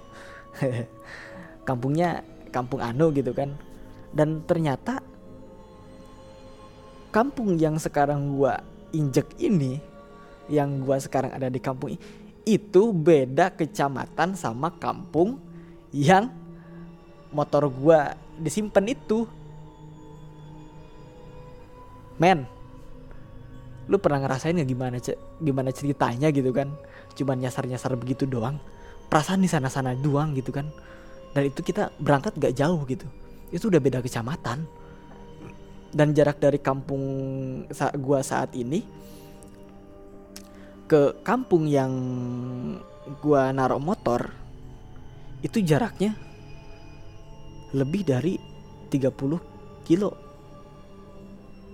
Kampungnya 1.69 2.27
kampung 2.51 2.83
Anu 2.83 3.15
gitu 3.15 3.31
kan. 3.37 3.55
Dan 4.13 4.45
ternyata 4.45 5.01
kampung 7.13 7.61
yang 7.61 7.77
sekarang 7.77 8.41
gue 8.41 8.53
injek 8.97 9.29
ini 9.39 9.79
yang 10.49 10.83
gue 10.83 10.97
sekarang 10.99 11.31
ada 11.37 11.53
di 11.53 11.61
kampung 11.61 11.95
itu 12.43 12.83
beda 12.91 13.55
kecamatan 13.55 14.35
sama 14.35 14.75
kampung 14.81 15.39
yang 15.95 16.33
motor 17.31 17.71
gue 17.71 18.01
disimpan 18.41 18.91
itu. 18.91 19.29
Men 22.19 22.49
lu 23.91 23.99
pernah 23.99 24.23
ngerasain 24.23 24.55
nggak 24.55 24.71
gimana 24.71 24.97
gimana 25.39 25.71
ceritanya 25.71 26.29
gitu 26.33 26.51
kan? 26.51 26.73
Cuman 27.15 27.39
nyasar 27.39 27.69
nyasar 27.69 27.95
begitu 27.95 28.27
doang 28.27 28.57
perasaan 29.13 29.45
di 29.45 29.51
sana 29.53 29.69
sana 29.69 29.93
doang 29.93 30.33
gitu 30.33 30.51
kan? 30.51 30.67
Dan 31.37 31.49
itu 31.49 31.61
kita 31.65 31.93
berangkat 31.97 32.37
gak 32.37 32.57
jauh 32.57 32.81
gitu. 32.89 33.05
Itu 33.53 33.69
udah 33.69 33.81
beda 33.81 34.05
kecamatan 34.05 34.65
dan 35.93 36.17
jarak 36.17 36.41
dari 36.41 36.59
kampung 36.59 37.05
saat 37.69 37.95
gua 38.01 38.25
saat 38.25 38.57
ini 38.57 38.81
ke 40.89 41.21
kampung 41.25 41.69
yang 41.69 41.93
gua 43.21 43.53
naruh 43.53 43.81
motor 43.81 44.33
itu 45.45 45.61
jaraknya 45.61 46.17
lebih 47.77 48.05
dari 48.05 48.37
30 48.89 49.85
kilo 49.85 50.13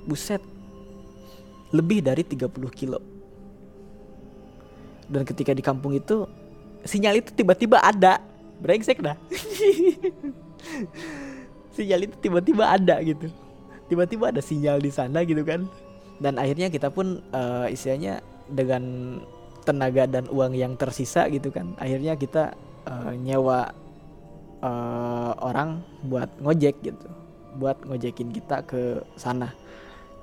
buset 0.07 0.43
lebih 1.73 2.01
dari 2.01 2.25
30 2.25 2.49
kilo. 2.73 3.01
Dan 5.09 5.25
ketika 5.25 5.53
di 5.53 5.65
kampung 5.65 5.97
itu 5.97 6.29
sinyal 6.85 7.21
itu 7.21 7.31
tiba-tiba 7.33 7.81
ada. 7.81 8.21
Brengsek 8.59 9.01
dah. 9.01 9.17
sinyal 11.77 12.09
itu 12.09 12.17
tiba-tiba 12.19 12.65
ada 12.69 13.01
gitu. 13.05 13.29
Tiba-tiba 13.89 14.31
ada 14.31 14.41
sinyal 14.45 14.81
di 14.85 14.93
sana 14.93 15.25
gitu 15.25 15.43
kan. 15.43 15.69
Dan 16.19 16.37
akhirnya 16.37 16.69
kita 16.69 16.93
pun 16.93 17.25
uh, 17.33 17.67
istilahnya 17.69 18.21
dengan 18.49 19.17
tenaga 19.65 20.09
dan 20.09 20.29
uang 20.29 20.57
yang 20.57 20.77
tersisa 20.77 21.29
gitu 21.29 21.49
kan. 21.49 21.77
Akhirnya 21.81 22.17
kita 22.17 22.57
uh, 22.89 23.13
nyewa 23.17 23.73
uh, 24.61 25.33
orang 25.41 25.81
buat 26.05 26.29
ngojek 26.41 26.81
gitu. 26.85 27.09
Buat 27.57 27.85
ngojekin 27.89 28.31
kita 28.33 28.65
ke 28.69 29.03
sana. 29.17 29.55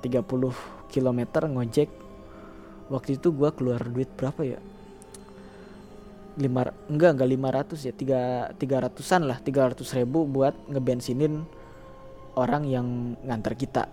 30 0.04 0.22
kilometer 0.92 1.42
ngojek 1.50 1.90
waktu 2.86 3.18
itu 3.18 3.34
gue 3.34 3.50
keluar 3.54 3.82
duit 3.82 4.06
berapa 4.14 4.42
ya 4.46 4.60
lima 6.36 6.68
enggak 6.86 7.10
enggak 7.16 7.30
lima 7.32 7.48
ratus 7.48 7.80
ya 7.88 7.92
tiga 7.96 8.52
tiga 8.60 8.84
ratusan 8.84 9.24
lah 9.24 9.40
tiga 9.40 9.72
ratus 9.72 9.96
ribu 9.96 10.28
buat 10.28 10.52
ngebensinin 10.68 11.48
orang 12.36 12.68
yang 12.68 13.16
nganter 13.24 13.56
kita. 13.56 13.84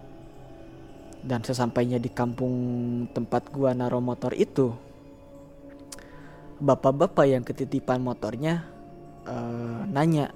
Dan 1.23 1.39
sesampainya 1.39 1.97
di 2.03 2.11
kampung 2.11 2.53
tempat 3.15 3.47
gua 3.47 3.71
naro 3.71 4.03
motor 4.03 4.35
itu 4.35 4.75
bapak-bapak 6.59 7.25
yang 7.27 7.43
ketitipan 7.47 8.03
motornya 8.03 8.67
uh, 9.27 9.87
nanya 9.87 10.35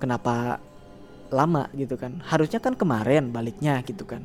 kenapa 0.00 0.60
lama? 1.28 1.68
gitu 1.76 2.00
kan. 2.00 2.20
Harusnya 2.24 2.64
kan 2.64 2.72
kemarin 2.72 3.28
baliknya 3.28 3.84
gitu 3.84 4.08
kan. 4.08 4.24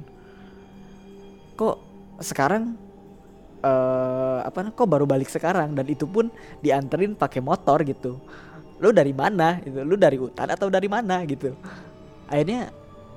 Kok 1.59 1.75
sekarang 2.23 2.75
uh, 3.63 4.39
apa 4.47 4.71
kok 4.71 4.87
baru 4.87 5.03
balik 5.03 5.27
sekarang? 5.27 5.75
Dan 5.75 5.91
itu 5.91 6.07
pun 6.07 6.31
dianterin 6.63 7.19
pakai 7.19 7.43
motor 7.43 7.83
gitu. 7.83 8.19
Lu 8.79 8.95
dari 8.95 9.11
mana? 9.11 9.59
itu 9.59 9.83
lu 9.83 9.99
dari 9.99 10.15
hutan 10.15 10.47
atau 10.51 10.71
dari 10.71 10.87
mana? 10.87 11.19
gitu 11.27 11.51
akhirnya 12.29 12.69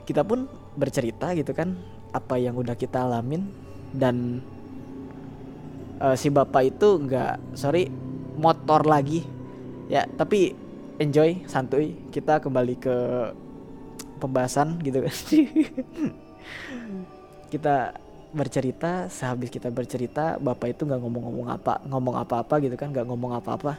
kita 0.09 0.27
pun 0.27 0.51
bercerita 0.75 1.37
gitu 1.37 1.53
kan 1.53 1.77
apa 2.13 2.41
yang 2.41 2.57
udah 2.57 2.75
kita 2.75 3.07
alamin. 3.07 3.49
Dan 3.93 4.41
uh, 6.01 6.17
si 6.17 6.33
bapak 6.33 6.77
itu 6.77 6.89
nggak 7.01 7.57
sorry 7.57 7.93
motor 8.37 8.85
lagi. 8.89 9.25
Ya 9.87 10.09
tapi 10.09 10.57
enjoy 10.97 11.45
santuy. 11.45 11.97
Kita 12.09 12.41
kembali 12.41 12.75
ke 12.81 12.97
pembahasan 14.19 14.81
gitu 14.81 15.05
kan. 15.05 15.15
Kita 17.53 17.93
bercerita 18.33 19.13
sehabis 19.13 19.53
kita 19.53 19.69
bercerita 19.69 20.41
bapak 20.41 20.73
itu 20.73 20.89
nggak 20.89 21.05
ngomong-ngomong 21.05 21.53
apa 21.53 21.85
ngomong 21.85 22.17
apa-apa 22.17 22.65
gitu 22.65 22.81
kan 22.81 22.89
nggak 22.89 23.05
ngomong 23.05 23.37
apa-apa. 23.37 23.77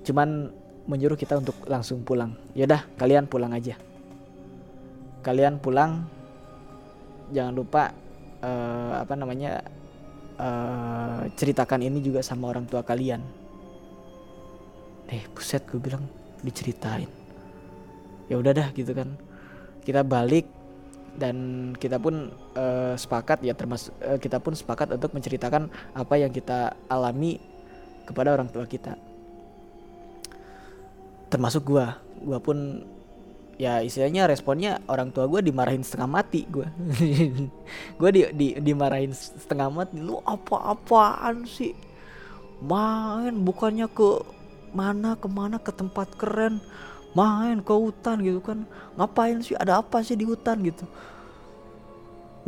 Cuman 0.00 0.48
menyuruh 0.88 1.20
kita 1.20 1.36
untuk 1.36 1.60
langsung 1.68 2.00
pulang. 2.00 2.32
Yaudah 2.56 2.88
kalian 2.96 3.28
pulang 3.28 3.52
aja 3.52 3.76
kalian 5.20 5.60
pulang 5.60 6.04
jangan 7.30 7.54
lupa 7.54 7.94
uh, 8.42 9.00
apa 9.00 9.14
namanya 9.14 9.62
uh, 10.40 11.22
ceritakan 11.36 11.84
ini 11.84 12.02
juga 12.02 12.20
sama 12.24 12.50
orang 12.50 12.66
tua 12.66 12.82
kalian. 12.82 13.22
Eh 15.10 15.24
buset 15.34 15.62
gue 15.68 15.78
bilang 15.78 16.04
diceritain. 16.40 17.08
Ya 18.30 18.38
udah 18.38 18.52
dah 18.54 18.68
gitu 18.74 18.94
kan. 18.94 19.14
Kita 19.82 20.06
balik 20.06 20.46
dan 21.18 21.36
kita 21.74 21.98
pun 21.98 22.30
uh, 22.54 22.94
sepakat 22.94 23.42
ya 23.42 23.52
termasuk 23.52 23.90
uh, 24.00 24.18
kita 24.18 24.38
pun 24.38 24.54
sepakat 24.54 24.94
untuk 24.94 25.10
menceritakan 25.12 25.66
apa 25.92 26.14
yang 26.14 26.30
kita 26.30 26.78
alami 26.86 27.42
kepada 28.06 28.34
orang 28.34 28.48
tua 28.48 28.64
kita. 28.66 28.94
Termasuk 31.30 31.62
gua. 31.66 31.98
Gua 32.22 32.38
pun 32.38 32.86
ya 33.60 33.84
istilahnya 33.84 34.24
responnya 34.24 34.80
orang 34.88 35.12
tua 35.12 35.28
gue 35.28 35.52
dimarahin 35.52 35.84
setengah 35.84 36.08
mati 36.08 36.48
gue 36.48 36.64
gue 38.00 38.10
di, 38.16 38.20
di 38.32 38.46
dimarahin 38.72 39.12
setengah 39.12 39.68
mati. 39.68 40.00
Lu 40.00 40.24
apa-apaan 40.24 41.44
sih? 41.44 41.76
Main 42.64 43.44
bukannya 43.44 43.84
ke 43.92 44.24
mana 44.72 45.20
ke 45.20 45.28
mana 45.28 45.60
ke 45.60 45.68
tempat 45.68 46.16
keren. 46.16 46.64
Main 47.12 47.60
ke 47.60 47.74
hutan 47.76 48.24
gitu 48.24 48.40
kan. 48.40 48.64
Ngapain 48.96 49.44
sih? 49.44 49.52
Ada 49.52 49.84
apa 49.84 50.00
sih 50.00 50.16
di 50.16 50.24
hutan? 50.24 50.64
gitu. 50.64 50.88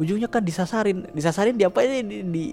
Ujungnya 0.01 0.33
kan 0.33 0.41
disasarin. 0.41 1.05
Disasarin 1.13 1.61
dia 1.61 1.69
apa 1.69 1.85
di, 1.85 2.25
di 2.25 2.45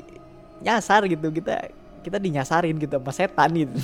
nyasar 0.59 1.07
gitu. 1.07 1.31
Kita 1.31 1.79
kita 1.99 2.17
dinyasarin 2.17 2.79
gitu 2.79 2.95
sama 2.95 3.11
setan 3.11 3.49
gitu 3.53 3.75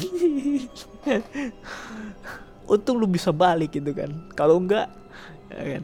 untung 2.69 2.97
lu 2.97 3.07
bisa 3.09 3.29
balik 3.29 3.75
gitu 3.75 3.91
kan. 3.95 4.11
Kalau 4.33 4.61
enggak 4.61 4.89
ya 5.49 5.77
kan. 5.77 5.83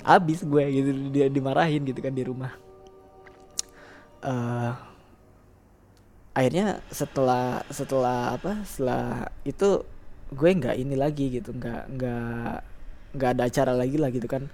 Habis 0.00 0.44
gue 0.44 0.64
gitu 0.72 0.90
dia 1.12 1.26
dimarahin 1.28 1.84
gitu 1.84 2.00
kan 2.00 2.14
di 2.16 2.24
rumah. 2.24 2.52
Uh, 4.20 4.72
akhirnya 6.36 6.84
setelah 6.92 7.64
setelah 7.72 8.36
apa 8.36 8.64
setelah 8.68 9.28
itu 9.48 9.84
gue 10.30 10.50
nggak 10.52 10.76
ini 10.76 10.94
lagi 10.94 11.40
gitu 11.40 11.56
nggak 11.56 11.82
nggak 11.96 12.56
nggak 13.16 13.30
ada 13.34 13.42
acara 13.48 13.72
lagi 13.76 13.96
lah 14.00 14.08
gitu 14.12 14.28
kan. 14.28 14.48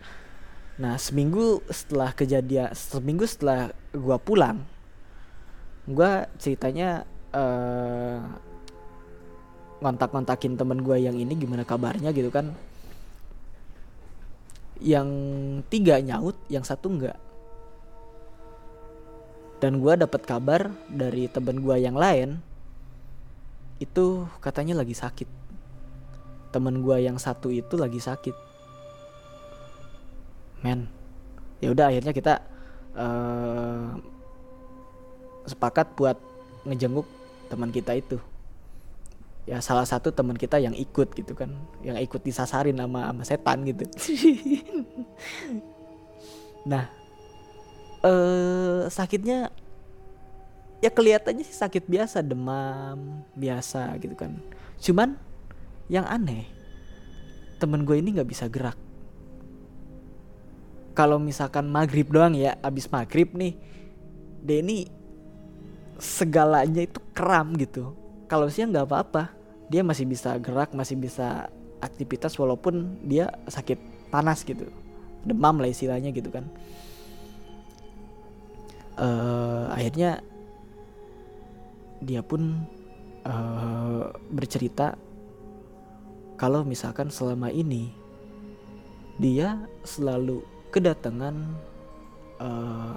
Nah 0.76 0.98
seminggu 0.98 1.62
setelah 1.70 2.10
kejadian 2.12 2.74
seminggu 2.74 3.24
setelah 3.26 3.70
gue 3.94 4.18
pulang 4.22 4.66
gue 5.86 6.12
ceritanya 6.42 7.06
uh, 7.30 8.18
ngontak-ngontakin 9.80 10.56
temen 10.56 10.80
gue 10.80 10.96
yang 10.96 11.16
ini 11.16 11.36
gimana 11.36 11.62
kabarnya 11.62 12.12
gitu 12.12 12.32
kan. 12.32 12.52
Yang 14.80 15.08
tiga 15.72 16.00
nyaut 16.00 16.36
yang 16.48 16.64
satu 16.64 16.92
enggak. 16.92 17.18
Dan 19.56 19.80
gue 19.80 19.92
dapat 19.96 20.22
kabar 20.28 20.68
dari 20.92 21.32
temen 21.32 21.64
gue 21.64 21.76
yang 21.80 21.96
lain 21.96 22.40
itu 23.80 24.28
katanya 24.40 24.80
lagi 24.80 24.92
sakit. 24.92 25.28
Temen 26.52 26.84
gue 26.84 26.96
yang 27.04 27.16
satu 27.16 27.48
itu 27.52 27.76
lagi 27.76 28.00
sakit. 28.00 28.36
Men 30.64 30.88
ya 31.60 31.72
udah 31.72 31.88
akhirnya 31.88 32.12
kita 32.12 32.34
uh, 32.96 33.96
sepakat 35.48 35.96
buat 35.96 36.18
ngejenguk 36.68 37.06
teman 37.48 37.70
kita 37.72 37.96
itu 37.96 38.18
ya 39.46 39.62
salah 39.62 39.86
satu 39.86 40.10
teman 40.10 40.34
kita 40.34 40.58
yang 40.58 40.74
ikut 40.74 41.14
gitu 41.14 41.38
kan 41.38 41.54
yang 41.86 41.94
ikut 42.02 42.18
disasarin 42.20 42.76
sama 42.76 43.06
sama 43.08 43.22
setan 43.22 43.62
gitu. 43.64 43.84
Nah 46.66 46.90
eh 48.02 48.90
sakitnya 48.90 49.54
ya 50.82 50.90
kelihatannya 50.90 51.46
sih 51.46 51.54
sakit 51.54 51.86
biasa 51.86 52.26
demam 52.26 53.22
biasa 53.38 53.94
gitu 54.02 54.18
kan. 54.18 54.34
Cuman 54.82 55.14
yang 55.86 56.02
aneh 56.10 56.50
temen 57.62 57.86
gue 57.86 58.02
ini 58.02 58.18
nggak 58.18 58.26
bisa 58.26 58.50
gerak. 58.50 58.74
Kalau 60.98 61.22
misalkan 61.22 61.70
maghrib 61.70 62.10
doang 62.10 62.34
ya 62.34 62.58
abis 62.66 62.90
maghrib 62.90 63.30
nih 63.30 63.54
Denny 64.42 64.90
segalanya 66.02 66.82
itu 66.82 67.00
kram 67.14 67.54
gitu 67.56 68.05
kalau 68.26 68.50
siang 68.50 68.74
nggak 68.74 68.86
apa-apa. 68.86 69.34
Dia 69.66 69.82
masih 69.82 70.06
bisa 70.06 70.38
gerak 70.38 70.70
masih 70.78 70.94
bisa 70.94 71.50
aktivitas 71.82 72.38
walaupun 72.38 73.02
dia 73.02 73.34
sakit 73.50 73.78
panas 74.14 74.46
gitu. 74.46 74.70
Demam 75.26 75.58
lah 75.58 75.66
istilahnya 75.66 76.14
gitu 76.14 76.30
kan. 76.30 76.46
Uh, 78.96 79.68
akhirnya 79.74 80.22
dia 82.00 82.22
pun 82.22 82.64
uh, 83.26 84.08
bercerita 84.30 84.96
kalau 86.40 86.64
misalkan 86.64 87.08
selama 87.12 87.50
ini 87.52 87.92
dia 89.16 89.56
selalu 89.84 90.44
kedatangan 90.70 91.56
uh, 92.40 92.96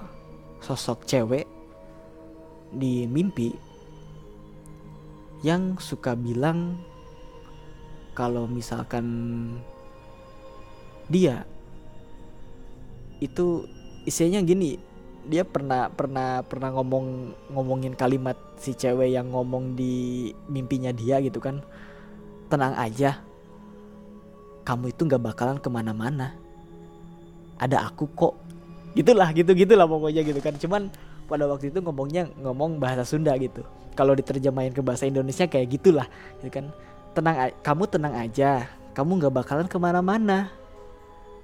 sosok 0.60 1.08
cewek 1.08 1.48
di 2.76 3.08
mimpi 3.08 3.56
yang 5.46 5.80
suka 5.80 6.14
bilang 6.14 6.76
kalau 8.14 8.46
misalkan 8.46 9.06
dia 11.08 11.48
itu 13.24 13.64
isinya 14.04 14.44
gini 14.44 14.80
dia 15.28 15.44
pernah 15.44 15.92
pernah 15.92 16.44
pernah 16.44 16.72
ngomong 16.76 17.36
ngomongin 17.52 17.94
kalimat 17.96 18.36
si 18.60 18.76
cewek 18.76 19.16
yang 19.16 19.32
ngomong 19.32 19.76
di 19.76 20.32
mimpinya 20.48 20.92
dia 20.92 21.20
gitu 21.24 21.40
kan 21.40 21.64
tenang 22.52 22.76
aja 22.76 23.24
kamu 24.70 24.94
itu 24.94 25.02
nggak 25.10 25.24
bakalan 25.34 25.58
ke 25.58 25.66
mana-mana. 25.66 26.38
Ada 27.58 27.90
aku 27.90 28.06
kok. 28.14 28.38
Gitulah 28.94 29.34
gitu 29.34 29.58
gitulah 29.58 29.90
pokoknya 29.90 30.22
gitu 30.22 30.38
kan. 30.46 30.54
Cuman 30.62 30.94
pada 31.26 31.50
waktu 31.50 31.74
itu 31.74 31.82
ngomongnya 31.82 32.30
ngomong 32.38 32.78
bahasa 32.78 33.02
Sunda 33.02 33.34
gitu 33.38 33.62
kalau 34.00 34.16
diterjemahin 34.16 34.72
ke 34.72 34.80
bahasa 34.80 35.04
Indonesia 35.04 35.44
kayak 35.44 35.76
gitulah 35.76 36.08
gitu 36.40 36.48
kan? 36.48 36.72
Tenang 37.12 37.52
kamu 37.60 37.84
tenang 37.92 38.16
aja. 38.16 38.72
Kamu 38.96 39.20
nggak 39.20 39.36
bakalan 39.36 39.68
ke 39.68 39.76
mana-mana. 39.76 40.48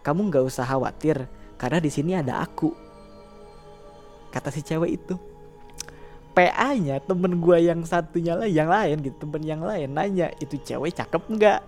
Kamu 0.07 0.31
nggak 0.31 0.47
usah 0.47 0.63
khawatir 0.63 1.27
karena 1.59 1.83
di 1.83 1.91
sini 1.91 2.15
ada 2.15 2.39
aku. 2.39 2.71
Kata 4.31 4.47
si 4.55 4.63
cewek 4.63 4.95
itu. 4.95 5.19
PA-nya 6.35 6.99
temen 6.99 7.39
gue 7.39 7.57
yang 7.63 7.83
satunya 7.87 8.35
lah 8.35 8.43
yang 8.43 8.67
lain 8.67 8.99
gitu 9.07 9.23
temen 9.23 9.39
yang 9.39 9.63
lain 9.63 9.87
nanya 9.95 10.35
itu 10.43 10.59
cewek 10.63 10.95
cakep 10.95 11.23
nggak? 11.31 11.59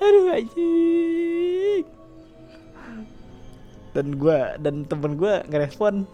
Aduh 0.04 0.36
anjing. 0.36 1.84
Dan 3.92 4.06
gue 4.16 4.38
dan 4.60 4.84
temen 4.84 5.16
gue 5.16 5.34
ngerespon 5.48 6.04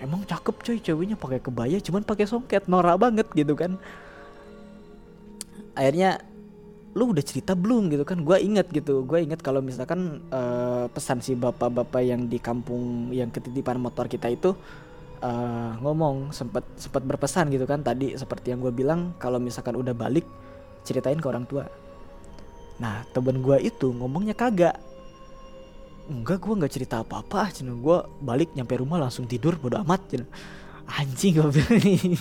emang 0.00 0.24
cakep 0.24 0.56
coy. 0.64 0.78
Ceweknya 0.80 1.16
pakai 1.20 1.40
kebaya 1.40 1.76
cuman 1.78 2.02
pakai 2.02 2.26
songket. 2.26 2.66
Norak 2.66 2.96
banget 2.98 3.28
gitu 3.36 3.54
kan. 3.54 3.76
Akhirnya 5.76 6.24
lu 6.90 7.14
udah 7.14 7.22
cerita 7.22 7.54
belum 7.54 7.92
gitu 7.94 8.02
kan? 8.02 8.24
Gue 8.26 8.42
inget 8.42 8.66
gitu. 8.74 9.06
Gue 9.06 9.22
inget 9.22 9.38
kalau 9.44 9.62
misalkan 9.62 10.24
uh, 10.34 10.90
pesan 10.90 11.22
si 11.22 11.38
bapak-bapak 11.38 12.02
yang 12.02 12.26
di 12.26 12.42
kampung 12.42 13.14
yang 13.14 13.30
ketitipan 13.30 13.78
motor 13.78 14.10
kita 14.10 14.26
itu 14.26 14.58
uh, 15.22 15.78
ngomong 15.78 16.34
sempat 16.34 16.66
sempat 16.74 17.06
berpesan 17.06 17.52
gitu 17.54 17.68
kan. 17.68 17.84
Tadi 17.86 18.18
seperti 18.18 18.50
yang 18.50 18.60
gue 18.64 18.74
bilang 18.74 19.14
kalau 19.22 19.38
misalkan 19.38 19.78
udah 19.78 19.94
balik 19.94 20.26
ceritain 20.82 21.20
ke 21.20 21.28
orang 21.30 21.46
tua. 21.46 21.68
Nah 22.80 23.06
temen 23.14 23.38
gue 23.44 23.60
itu 23.62 23.92
ngomongnya 23.94 24.34
kagak 24.34 24.80
enggak 26.08 26.40
gue 26.40 26.54
nggak 26.56 26.72
cerita 26.72 27.02
apa-apa 27.04 27.52
cina. 27.52 27.76
Gue 27.76 28.00
balik 28.22 28.54
nyampe 28.56 28.78
rumah 28.78 28.96
langsung 28.96 29.28
tidur 29.28 29.58
bodo 29.60 29.76
amat 29.84 30.00
cina. 30.08 30.26
Anjing 30.90 31.38
gue 31.38 31.48
bilang 31.50 32.16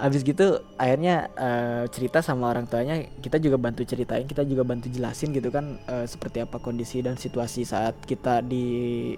Abis 0.00 0.24
gitu 0.24 0.64
akhirnya 0.80 1.28
uh, 1.36 1.84
cerita 1.92 2.24
sama 2.24 2.48
orang 2.48 2.64
tuanya. 2.64 3.04
Kita 3.20 3.36
juga 3.36 3.60
bantu 3.60 3.84
ceritain 3.84 4.24
kita 4.24 4.42
juga 4.48 4.64
bantu 4.64 4.88
jelasin 4.88 5.30
gitu 5.36 5.52
kan 5.52 5.76
uh, 5.86 6.08
seperti 6.08 6.40
apa 6.40 6.56
kondisi 6.56 7.04
dan 7.04 7.20
situasi 7.20 7.68
saat 7.68 8.00
kita 8.08 8.40
di 8.40 9.12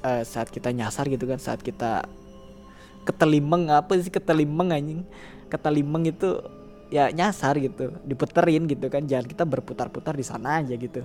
uh, 0.00 0.24
saat 0.24 0.48
kita 0.48 0.72
nyasar 0.72 1.12
gitu 1.12 1.28
kan 1.28 1.36
saat 1.36 1.60
kita 1.60 2.08
ketelimeng 3.04 3.68
apa 3.68 3.92
sih 4.00 4.08
ketelimeng 4.08 4.72
anjing? 4.72 5.04
Ketelimeng 5.52 6.08
itu 6.08 6.40
ya 6.92 7.08
nyasar 7.08 7.56
gitu 7.56 7.88
diputerin 8.04 8.68
gitu 8.68 8.92
kan 8.92 9.08
jalan 9.08 9.24
kita 9.24 9.48
berputar-putar 9.48 10.12
di 10.12 10.20
sana 10.20 10.60
aja 10.60 10.76
gitu 10.76 11.00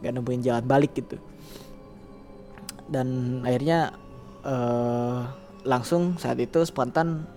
nggak 0.00 0.12
nemuin 0.14 0.42
jalan 0.44 0.64
balik 0.64 0.94
gitu. 0.94 1.16
Dan 2.88 3.40
akhirnya 3.44 3.92
uh, 4.46 5.28
langsung 5.66 6.16
saat 6.16 6.40
itu 6.40 6.64
spontan 6.64 7.28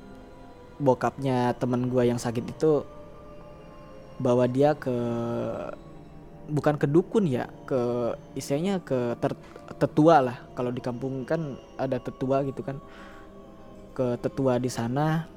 bokapnya 0.81 1.53
temen 1.59 1.91
gue 1.91 2.09
yang 2.09 2.17
sakit 2.17 2.45
itu 2.57 2.81
bawa 4.17 4.49
dia 4.49 4.73
ke 4.77 4.95
bukan 6.49 6.75
ke 6.77 6.89
dukun 6.89 7.29
ya 7.29 7.47
ke 7.69 8.13
istilahnya 8.33 8.81
ke 8.81 9.17
ter, 9.19 9.35
tetua 9.77 10.23
lah. 10.23 10.37
Kalau 10.55 10.71
di 10.71 10.79
kampung 10.79 11.27
kan 11.27 11.59
ada 11.75 11.99
tetua 11.99 12.45
gitu 12.47 12.63
kan. 12.63 12.79
Ke 13.91 14.15
tetua 14.23 14.55
di 14.55 14.71
sana 14.71 15.27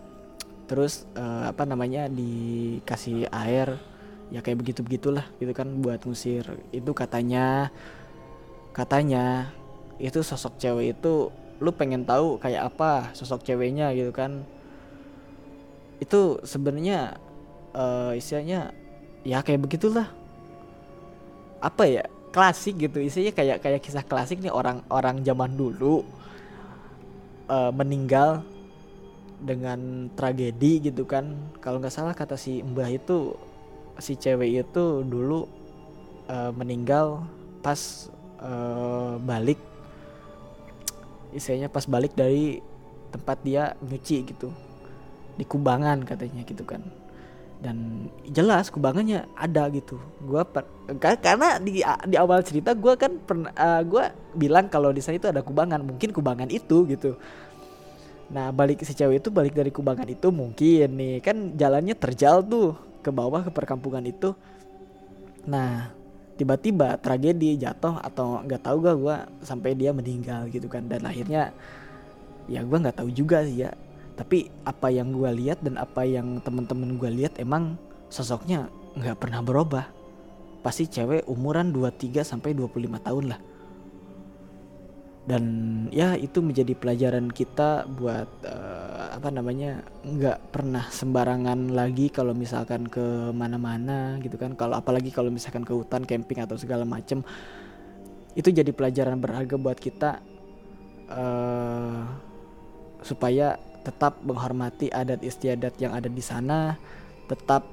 terus 0.64 1.04
uh, 1.12 1.52
apa 1.52 1.68
namanya 1.68 2.08
dikasih 2.08 3.28
air 3.28 3.76
ya 4.32 4.40
kayak 4.40 4.64
begitu 4.64 4.80
begitulah 4.80 5.26
gitu 5.42 5.52
kan 5.52 5.68
buat 5.82 6.00
ngusir. 6.04 6.46
Itu 6.72 6.96
katanya 6.96 7.68
katanya 8.74 9.52
itu 10.00 10.20
sosok 10.24 10.58
cewek 10.58 10.98
itu 10.98 11.30
lu 11.62 11.70
pengen 11.70 12.02
tahu 12.02 12.36
kayak 12.42 12.74
apa 12.74 13.14
sosok 13.14 13.44
ceweknya 13.44 13.92
gitu 13.92 14.10
kan. 14.10 14.44
Itu 16.00 16.42
sebenarnya 16.42 17.18
uh, 17.76 18.12
istilahnya 18.16 18.72
ya 19.26 19.40
kayak 19.44 19.62
begitulah. 19.64 20.08
Apa 21.64 21.88
ya 21.88 22.04
klasik 22.34 22.82
gitu 22.82 22.98
isinya 22.98 23.30
kayak 23.30 23.62
kayak 23.62 23.80
kisah 23.80 24.02
klasik 24.02 24.42
nih 24.42 24.50
orang-orang 24.50 25.22
zaman 25.22 25.54
dulu 25.54 26.02
uh, 27.46 27.70
meninggal 27.70 28.42
dengan 29.38 30.10
tragedi 30.18 30.90
gitu 30.90 31.06
kan. 31.06 31.36
Kalau 31.62 31.78
nggak 31.78 31.94
salah 31.94 32.12
kata 32.16 32.34
si 32.34 32.60
mbah 32.66 32.90
itu 32.90 33.38
si 33.98 34.18
cewek 34.18 34.66
itu 34.66 34.84
dulu 35.06 35.46
uh, 36.26 36.50
meninggal 36.54 37.22
pas 37.62 38.10
uh, 38.42 39.16
balik. 39.22 39.58
Istilahnya 41.34 41.66
pas 41.70 41.86
balik 41.86 42.14
dari 42.14 42.62
tempat 43.10 43.42
dia 43.42 43.74
nyuci 43.82 44.16
gitu. 44.26 44.50
Di 45.34 45.42
kubangan 45.46 46.06
katanya 46.06 46.46
gitu 46.46 46.62
kan. 46.62 46.82
Dan 47.58 48.06
jelas 48.28 48.68
kubangannya 48.68 49.26
ada 49.34 49.66
gitu. 49.72 49.98
Gue 50.22 50.42
karena 51.00 51.58
di 51.58 51.80
di 51.82 52.16
awal 52.18 52.44
cerita 52.44 52.76
gue 52.76 52.94
kan 52.94 53.18
pernah 53.18 53.50
uh, 53.56 53.82
gue 53.82 54.04
bilang 54.36 54.68
kalau 54.68 54.92
di 54.94 55.02
sana 55.02 55.18
itu 55.18 55.30
ada 55.30 55.42
kubangan. 55.42 55.82
Mungkin 55.82 56.14
kubangan 56.14 56.50
itu 56.52 56.86
gitu. 56.86 57.18
Nah 58.30 58.54
balik 58.54 58.82
si 58.86 58.94
cewek 58.94 59.22
itu 59.22 59.28
balik 59.32 59.54
dari 59.58 59.74
kubangan 59.74 60.06
itu 60.06 60.28
mungkin 60.30 60.88
nih. 60.94 61.18
Kan 61.24 61.58
jalannya 61.58 61.98
terjal 61.98 62.44
tuh 62.46 62.93
ke 63.04 63.12
bawah 63.12 63.44
ke 63.44 63.52
perkampungan 63.52 64.00
itu. 64.08 64.32
Nah 65.44 65.92
tiba-tiba 66.40 66.96
tragedi 66.98 67.54
jatuh 67.60 68.00
atau 68.00 68.42
nggak 68.42 68.62
tahu 68.64 68.76
gak 68.82 68.96
gue 68.98 69.16
sampai 69.44 69.76
dia 69.76 69.92
meninggal 69.92 70.48
gitu 70.48 70.66
kan. 70.66 70.88
Dan 70.88 71.04
akhirnya 71.04 71.52
ya 72.48 72.64
gue 72.64 72.78
nggak 72.80 73.04
tahu 73.04 73.12
juga 73.12 73.44
sih 73.44 73.68
ya. 73.68 73.76
Tapi 74.16 74.48
apa 74.64 74.88
yang 74.88 75.12
gue 75.12 75.30
lihat 75.44 75.60
dan 75.60 75.76
apa 75.76 76.08
yang 76.08 76.40
temen-temen 76.40 76.96
gue 76.96 77.10
lihat 77.12 77.36
emang 77.36 77.76
sosoknya 78.08 78.72
nggak 78.96 79.20
pernah 79.20 79.44
berubah. 79.44 79.84
Pasti 80.64 80.88
cewek 80.88 81.28
umuran 81.28 81.76
23 81.76 82.24
sampai 82.24 82.56
25 82.56 83.04
tahun 83.04 83.36
lah 83.36 83.40
dan 85.24 85.44
ya 85.88 86.12
itu 86.20 86.44
menjadi 86.44 86.76
pelajaran 86.76 87.32
kita 87.32 87.88
buat 87.88 88.28
uh, 88.44 89.16
apa 89.16 89.32
namanya 89.32 89.80
nggak 90.04 90.52
pernah 90.52 90.84
sembarangan 90.92 91.72
lagi 91.72 92.12
kalau 92.12 92.36
misalkan 92.36 92.84
ke 92.84 93.32
mana-mana 93.32 94.20
gitu 94.20 94.36
kan. 94.36 94.52
Kalau 94.52 94.76
apalagi 94.76 95.08
kalau 95.08 95.32
misalkan 95.32 95.64
ke 95.64 95.72
hutan 95.72 96.04
camping 96.04 96.44
atau 96.44 96.60
segala 96.60 96.84
macem 96.84 97.24
itu 98.36 98.52
jadi 98.52 98.68
pelajaran 98.76 99.16
berharga 99.16 99.56
buat 99.56 99.80
kita 99.80 100.20
uh, 101.08 102.04
supaya 103.00 103.56
tetap 103.80 104.20
menghormati 104.20 104.92
adat 104.92 105.24
istiadat 105.24 105.76
yang 105.80 105.96
ada 105.96 106.08
di 106.12 106.20
sana, 106.20 106.76
tetap 107.32 107.64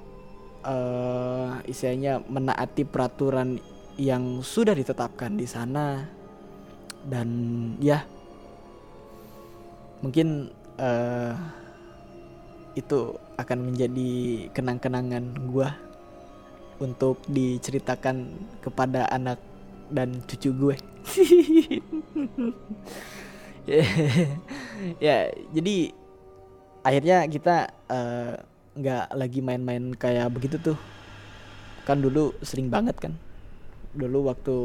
uh, 0.64 1.60
istilahnya 1.68 2.24
menaati 2.32 2.88
peraturan 2.88 3.60
yang 4.00 4.40
sudah 4.40 4.72
ditetapkan 4.72 5.36
di 5.36 5.44
sana 5.44 6.21
dan 7.08 7.30
ya. 7.82 8.04
Mungkin 10.02 10.50
uh, 10.82 11.34
itu 12.74 13.16
akan 13.38 13.74
menjadi 13.74 14.12
kenang-kenangan 14.56 15.24
gua 15.52 15.76
untuk 16.82 17.22
diceritakan 17.30 18.34
kepada 18.66 19.06
anak 19.14 19.38
dan 19.94 20.18
cucu 20.26 20.50
gue. 20.50 20.76
ya 25.06 25.30
jadi 25.54 25.76
akhirnya 26.82 27.30
kita 27.30 27.70
eh, 27.86 28.34
nggak 28.74 29.06
uh, 29.14 29.14
lagi 29.14 29.40
main-main 29.46 29.94
kayak 29.94 30.34
begitu 30.34 30.58
tuh. 30.58 30.78
Kan 31.86 32.02
dulu 32.02 32.34
sering 32.42 32.74
banget 32.74 32.98
kan. 32.98 33.14
Dulu 33.94 34.34
waktu 34.34 34.58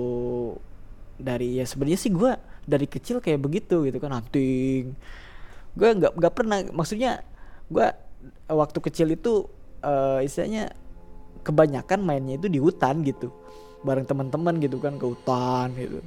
dari 1.16 1.60
ya 1.60 1.64
sebenarnya 1.64 1.98
sih 2.00 2.12
gue 2.12 2.32
dari 2.66 2.86
kecil 2.86 3.22
kayak 3.22 3.40
begitu 3.40 3.86
gitu 3.88 3.98
kan 3.98 4.12
hunting. 4.20 4.92
Gue 5.76 5.88
nggak 5.92 6.12
nggak 6.16 6.34
pernah 6.34 6.58
maksudnya 6.72 7.24
gue 7.68 7.86
waktu 8.48 8.78
kecil 8.80 9.12
itu 9.12 9.46
uh, 9.82 10.20
istilahnya 10.22 10.72
kebanyakan 11.46 12.02
mainnya 12.02 12.36
itu 12.36 12.50
di 12.50 12.58
hutan 12.58 13.00
gitu. 13.06 13.30
Bareng 13.86 14.04
teman-teman 14.04 14.58
gitu 14.58 14.82
kan 14.82 14.98
ke 14.98 15.06
hutan 15.06 15.70
gitu. 15.78 16.02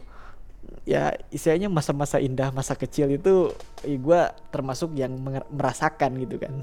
Ya 0.85 1.17
istilahnya 1.33 1.69
masa-masa 1.71 2.21
indah 2.21 2.51
masa 2.53 2.75
kecil 2.75 3.09
itu 3.13 3.53
ya 3.81 3.97
gue 3.97 4.21
termasuk 4.51 4.93
yang 4.99 5.15
merasakan 5.49 6.19
gitu 6.21 6.35
kan. 6.37 6.53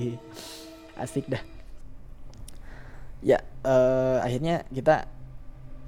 Asik 1.02 1.26
dah. 1.26 1.42
Ya 3.20 3.44
uh, 3.66 4.22
akhirnya 4.24 4.64
kita 4.72 5.19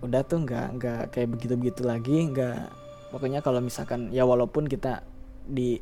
udah 0.02 0.20
tuh 0.26 0.42
nggak 0.42 0.66
nggak 0.76 1.02
kayak 1.14 1.28
begitu 1.30 1.54
begitu 1.54 1.82
lagi 1.86 2.28
nggak. 2.28 2.68
Pokoknya 3.14 3.40
kalau 3.40 3.62
misalkan 3.62 4.10
ya 4.10 4.26
walaupun 4.26 4.66
kita 4.66 5.06
di 5.46 5.78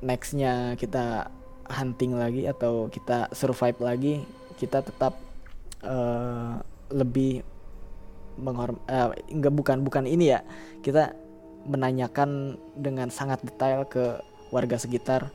nextnya 0.00 0.74
kita 0.80 1.28
hunting 1.68 2.16
lagi 2.16 2.48
atau 2.48 2.88
kita 2.88 3.30
survive 3.36 3.78
lagi 3.78 4.14
kita 4.56 4.80
tetap 4.80 5.14
uh, 5.84 6.58
lebih 6.90 7.44
menghorm 8.40 8.80
uh, 8.88 9.12
enggak 9.28 9.52
bukan 9.52 9.78
bukan 9.84 10.04
ini 10.08 10.32
ya. 10.34 10.40
Kita 10.80 11.12
menanyakan 11.68 12.56
dengan 12.72 13.12
sangat 13.12 13.44
detail 13.44 13.84
ke 13.84 14.16
warga 14.48 14.80
sekitar 14.80 15.28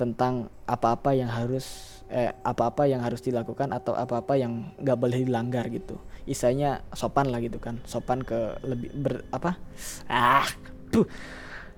tentang 0.00 0.48
apa-apa 0.64 1.12
yang 1.12 1.28
harus 1.28 1.96
eh 2.06 2.30
apa-apa 2.46 2.86
yang 2.86 3.02
harus 3.02 3.20
dilakukan 3.20 3.74
atau 3.74 3.92
apa-apa 3.92 4.38
yang 4.38 4.72
nggak 4.78 4.98
boleh 4.98 5.26
dilanggar 5.26 5.66
gitu 5.72 5.98
isanya 6.26 6.82
sopan 6.92 7.30
lah 7.30 7.40
gitu 7.40 7.58
kan. 7.62 7.78
Sopan 7.86 8.22
ke 8.22 8.58
lebih 8.66 8.90
ber 8.94 9.14
apa? 9.30 9.58
Ah 10.10 10.46
tuh 10.90 11.06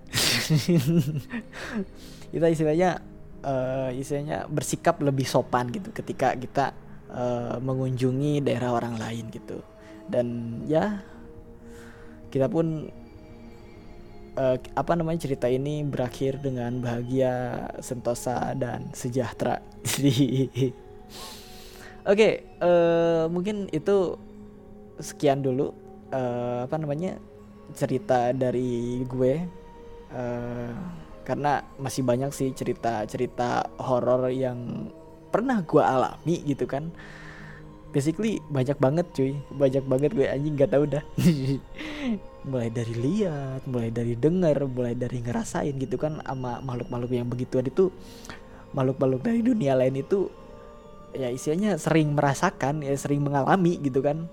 kita 2.32 2.46
istilahnya 2.48 3.00
uh, 3.44 3.92
istilahnya 3.92 4.48
bersikap 4.48 5.00
lebih 5.04 5.28
sopan 5.28 5.68
gitu 5.68 5.92
ketika 5.92 6.32
kita 6.36 6.72
uh, 7.12 7.60
mengunjungi 7.60 8.44
daerah 8.44 8.76
orang 8.76 8.96
lain 8.96 9.28
gitu. 9.32 9.60
Dan 10.08 10.60
ya 10.64 11.04
kita 12.32 12.48
pun 12.48 12.88
uh, 14.38 14.56
apa 14.56 14.92
namanya 14.94 15.28
cerita 15.28 15.50
ini 15.50 15.84
berakhir 15.84 16.40
dengan 16.40 16.80
bahagia, 16.80 17.66
sentosa 17.82 18.54
dan 18.54 18.88
sejahtera. 18.94 19.60
Oke, 22.08 22.08
okay, 22.08 22.32
uh, 22.64 23.28
mungkin 23.28 23.68
itu 23.68 24.16
sekian 24.98 25.42
dulu 25.42 25.70
uh, 26.12 26.66
apa 26.66 26.76
namanya 26.78 27.18
cerita 27.74 28.32
dari 28.32 29.02
gue. 29.04 29.34
Uh, 30.08 30.72
karena 31.28 31.60
masih 31.76 32.00
banyak 32.00 32.32
sih 32.32 32.48
cerita-cerita 32.56 33.68
horor 33.76 34.32
yang 34.32 34.88
pernah 35.28 35.60
gue 35.60 35.82
alami 35.84 36.40
gitu 36.48 36.64
kan. 36.64 36.88
Basically 37.92 38.40
banyak 38.48 38.76
banget 38.80 39.06
cuy 39.12 39.36
banyak 39.52 39.84
banget 39.84 40.10
gue 40.16 40.24
anjing 40.24 40.56
nggak 40.56 40.72
tahu 40.72 40.84
dah. 40.88 41.04
Mulai 42.48 42.72
dari 42.72 42.94
lihat 42.96 43.68
mulai 43.68 43.92
dari 43.92 44.16
dengar 44.16 44.56
mulai 44.64 44.96
dari 44.96 45.20
ngerasain 45.20 45.76
gitu 45.76 46.00
kan 46.00 46.24
sama 46.24 46.64
makhluk-makhluk 46.64 47.12
yang 47.12 47.28
begituan 47.28 47.68
itu. 47.68 47.92
Makhluk-makhluk 48.72 49.20
dari 49.20 49.44
dunia 49.44 49.76
lain 49.76 50.00
itu 50.00 50.32
ya 51.12 51.28
isinya 51.28 51.76
sering 51.76 52.16
merasakan 52.16 52.80
ya 52.80 52.96
sering 52.96 53.20
mengalami 53.20 53.76
gitu 53.84 54.00
kan 54.00 54.28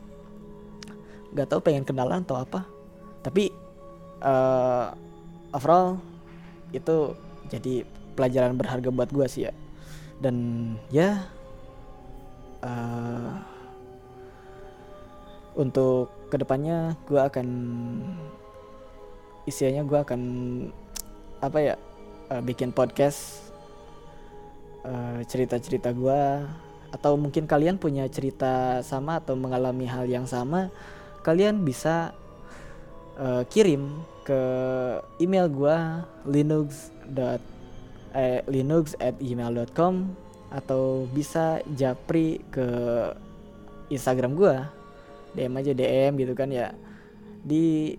nggak 1.36 1.52
tahu 1.52 1.60
pengen 1.60 1.84
kenalan 1.84 2.24
atau 2.24 2.40
apa. 2.40 2.64
Tapi 3.20 3.52
uh, 4.24 4.96
overall 5.52 6.00
itu 6.72 7.12
jadi 7.52 7.84
pelajaran 8.16 8.56
berharga 8.56 8.90
buat 8.90 9.12
gue 9.12 9.28
sih 9.28 9.52
ya. 9.52 9.54
Dan 10.24 10.36
ya 10.90 11.28
uh, 12.64 13.36
untuk 15.60 16.12
ke 16.32 16.40
depannya 16.40 16.96
gue 17.04 17.20
akan 17.20 17.48
isinya 19.46 19.84
gue 19.84 20.00
akan 20.00 20.22
apa 21.44 21.58
ya 21.62 21.76
uh, 22.32 22.42
bikin 22.42 22.74
podcast 22.74 23.52
uh, 24.88 25.22
cerita-cerita 25.28 25.94
gue 25.94 26.22
atau 26.96 27.20
mungkin 27.20 27.44
kalian 27.46 27.76
punya 27.76 28.08
cerita 28.08 28.80
sama 28.82 29.20
atau 29.20 29.36
mengalami 29.36 29.84
hal 29.84 30.08
yang 30.08 30.24
sama 30.24 30.72
kalian 31.26 31.66
bisa 31.66 32.14
uh, 33.18 33.42
kirim 33.50 33.90
ke 34.22 34.42
email 35.18 35.50
gue 35.50 35.78
linux 36.30 36.94
eh, 38.14 38.42
linux 38.46 38.94
at 39.02 39.18
gmail.com 39.18 40.14
atau 40.54 41.10
bisa 41.10 41.66
japri 41.74 42.46
ke 42.54 42.66
Instagram 43.90 44.38
gue 44.38 44.56
DM 45.34 45.54
aja 45.58 45.72
DM 45.74 46.14
gitu 46.22 46.34
kan 46.38 46.54
ya. 46.54 46.72
Di 47.42 47.98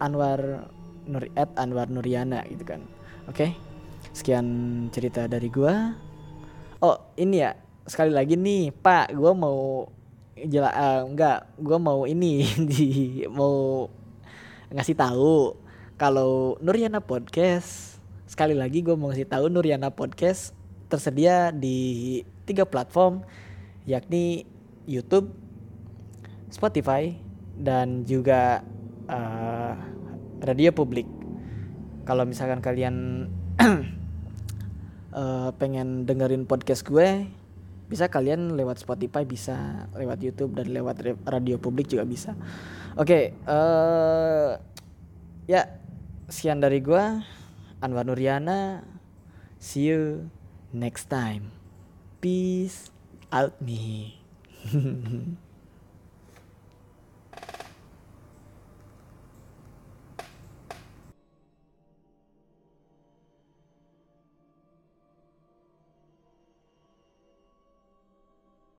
Anwar 0.00 0.66
Nur 1.06 1.24
at 1.36 1.52
Anwar 1.60 1.86
Nuriana 1.92 2.42
gitu 2.48 2.64
kan. 2.64 2.82
Oke 3.28 3.36
okay? 3.36 3.50
sekian 4.10 4.46
cerita 4.90 5.30
dari 5.30 5.46
gue 5.46 5.74
oh 6.82 6.96
ini 7.18 7.36
ya 7.40 7.54
sekali 7.86 8.12
lagi 8.14 8.34
nih 8.34 8.74
Pak 8.74 9.14
gue 9.14 9.32
mau 9.34 9.86
jela 10.48 10.70
uh, 10.72 11.02
enggak 11.04 11.50
gue 11.58 11.78
mau 11.80 12.06
ini 12.08 12.46
di 12.70 12.84
mau 13.28 13.88
ngasih 14.70 14.96
tahu 14.96 15.58
kalau 16.00 16.56
Nuriana 16.64 17.02
podcast 17.02 18.00
sekali 18.24 18.54
lagi 18.54 18.80
gue 18.80 18.94
mau 18.94 19.10
ngasih 19.10 19.28
tahu 19.28 19.52
Nuriana 19.52 19.90
podcast 19.92 20.56
tersedia 20.88 21.52
di 21.52 22.20
tiga 22.48 22.64
platform 22.64 23.26
yakni 23.88 24.46
YouTube, 24.90 25.30
Spotify, 26.50 27.14
dan 27.54 28.02
juga 28.08 28.64
uh, 29.06 29.74
radio 30.42 30.72
publik. 30.72 31.06
Kalau 32.08 32.24
misalkan 32.26 32.58
kalian 32.64 33.28
uh, 35.14 35.50
pengen 35.60 36.08
dengerin 36.08 36.48
podcast 36.48 36.82
gue, 36.86 37.28
bisa 37.90 38.06
kalian 38.06 38.54
lewat 38.54 38.78
Spotify, 38.78 39.26
bisa 39.26 39.90
lewat 39.98 40.22
YouTube 40.22 40.54
dan 40.54 40.70
lewat 40.70 41.02
radio 41.26 41.58
publik 41.58 41.90
juga 41.90 42.06
bisa. 42.06 42.38
Oke, 42.94 43.02
okay, 43.02 43.24
uh, 43.50 44.54
eh, 44.54 45.58
ya 45.58 45.66
sekian 46.30 46.62
dari 46.62 46.78
gue, 46.78 47.02
Anwar 47.82 48.06
Nuriana. 48.06 48.86
See 49.58 49.90
you 49.90 50.30
next 50.70 51.10
time. 51.10 51.50
Peace 52.22 52.94
out 53.34 53.58
me. 53.58 54.22